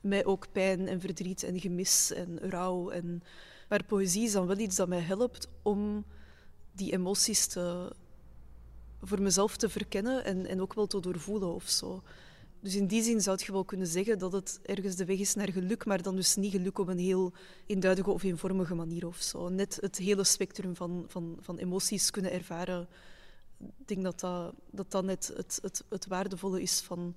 met 0.00 0.24
ook 0.24 0.52
pijn 0.52 0.88
en 0.88 1.00
verdriet 1.00 1.42
en 1.42 1.60
gemis 1.60 2.12
en 2.12 2.38
rouw. 2.38 2.90
En... 2.90 3.22
Maar 3.68 3.84
poëzie 3.84 4.24
is 4.24 4.32
dan 4.32 4.46
wel 4.46 4.58
iets 4.58 4.76
dat 4.76 4.88
mij 4.88 5.00
helpt 5.00 5.48
om 5.62 6.04
die 6.72 6.92
emoties 6.92 7.46
te, 7.46 7.92
voor 9.02 9.22
mezelf 9.22 9.56
te 9.56 9.68
verkennen 9.68 10.24
en, 10.24 10.46
en 10.46 10.60
ook 10.60 10.74
wel 10.74 10.86
te 10.86 11.00
doorvoelen 11.00 11.54
of 11.54 11.68
zo. 11.68 12.02
Dus 12.66 12.74
in 12.74 12.86
die 12.86 13.02
zin 13.02 13.20
zou 13.20 13.38
je 13.44 13.52
wel 13.52 13.64
kunnen 13.64 13.86
zeggen 13.86 14.18
dat 14.18 14.32
het 14.32 14.60
ergens 14.62 14.96
de 14.96 15.04
weg 15.04 15.18
is 15.18 15.34
naar 15.34 15.52
geluk, 15.52 15.84
maar 15.84 16.02
dan 16.02 16.16
dus 16.16 16.36
niet 16.36 16.50
geluk 16.50 16.78
op 16.78 16.88
een 16.88 16.98
heel 16.98 17.32
eenduidige 17.66 18.10
of 18.10 18.22
eenvormige 18.22 18.74
manier 18.74 19.06
of 19.06 19.16
zo. 19.16 19.48
Net 19.48 19.78
het 19.80 19.96
hele 19.96 20.24
spectrum 20.24 20.76
van, 20.76 21.04
van, 21.08 21.36
van 21.40 21.58
emoties 21.58 22.10
kunnen 22.10 22.32
ervaren 22.32 22.88
ik 23.58 23.88
denk 23.88 24.02
dat 24.02 24.20
dat, 24.20 24.54
dat, 24.70 24.90
dat 24.90 25.04
net 25.04 25.32
het, 25.36 25.58
het, 25.62 25.84
het 25.88 26.06
waardevolle 26.06 26.62
is 26.62 26.80
van 26.80 27.16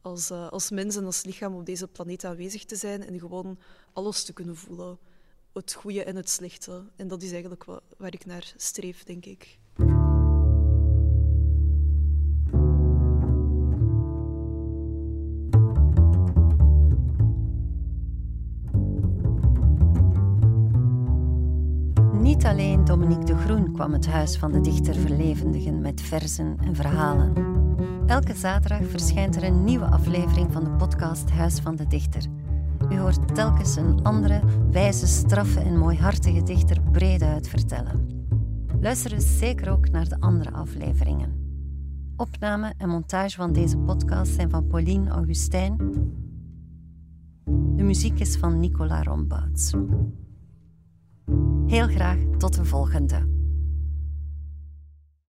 als, 0.00 0.30
uh, 0.30 0.48
als 0.48 0.70
mens 0.70 0.96
en 0.96 1.04
als 1.04 1.24
lichaam 1.24 1.54
op 1.54 1.66
deze 1.66 1.88
planeet 1.88 2.24
aanwezig 2.24 2.64
te 2.64 2.76
zijn 2.76 3.06
en 3.06 3.18
gewoon 3.18 3.58
alles 3.92 4.24
te 4.24 4.32
kunnen 4.32 4.56
voelen. 4.56 4.98
Het 5.52 5.72
goede 5.72 6.04
en 6.04 6.16
het 6.16 6.30
slechte. 6.30 6.84
En 6.96 7.08
dat 7.08 7.22
is 7.22 7.30
eigenlijk 7.30 7.64
waar 7.96 8.14
ik 8.14 8.24
naar 8.24 8.52
streef, 8.56 9.04
denk 9.04 9.26
ik. 9.26 9.59
Dominique 23.00 23.34
de 23.34 23.36
Groen 23.36 23.72
kwam 23.72 23.92
het 23.92 24.06
Huis 24.06 24.36
van 24.36 24.52
de 24.52 24.60
Dichter 24.60 24.94
verlevendigen 24.94 25.80
met 25.80 26.00
verzen 26.00 26.56
en 26.64 26.74
verhalen. 26.74 27.32
Elke 28.06 28.34
zaterdag 28.34 28.86
verschijnt 28.86 29.36
er 29.36 29.44
een 29.44 29.64
nieuwe 29.64 29.84
aflevering 29.84 30.52
van 30.52 30.64
de 30.64 30.70
podcast 30.70 31.30
Huis 31.30 31.60
van 31.60 31.76
de 31.76 31.86
Dichter. 31.86 32.22
U 32.90 32.98
hoort 32.98 33.34
telkens 33.34 33.76
een 33.76 34.02
andere, 34.02 34.40
wijze, 34.70 35.06
straffe 35.06 35.60
en 35.60 35.78
mooihartige 35.78 36.42
dichter 36.42 36.80
breed 36.92 37.22
uit 37.22 37.48
vertellen. 37.48 38.26
Luister 38.80 39.10
dus 39.10 39.38
zeker 39.38 39.70
ook 39.70 39.90
naar 39.90 40.08
de 40.08 40.20
andere 40.20 40.50
afleveringen. 40.50 41.32
Opname 42.16 42.74
en 42.76 42.88
montage 42.88 43.36
van 43.36 43.52
deze 43.52 43.78
podcast 43.78 44.32
zijn 44.32 44.50
van 44.50 44.66
Pauline 44.66 45.10
Augustijn. 45.10 45.76
De 47.76 47.82
muziek 47.82 48.18
is 48.18 48.36
van 48.36 48.58
Nicola 48.58 49.02
Rombouts. 49.02 49.74
Heel 51.70 51.88
graag 51.88 52.18
tot 52.38 52.54
de 52.56 52.64
volgende. 52.64 53.39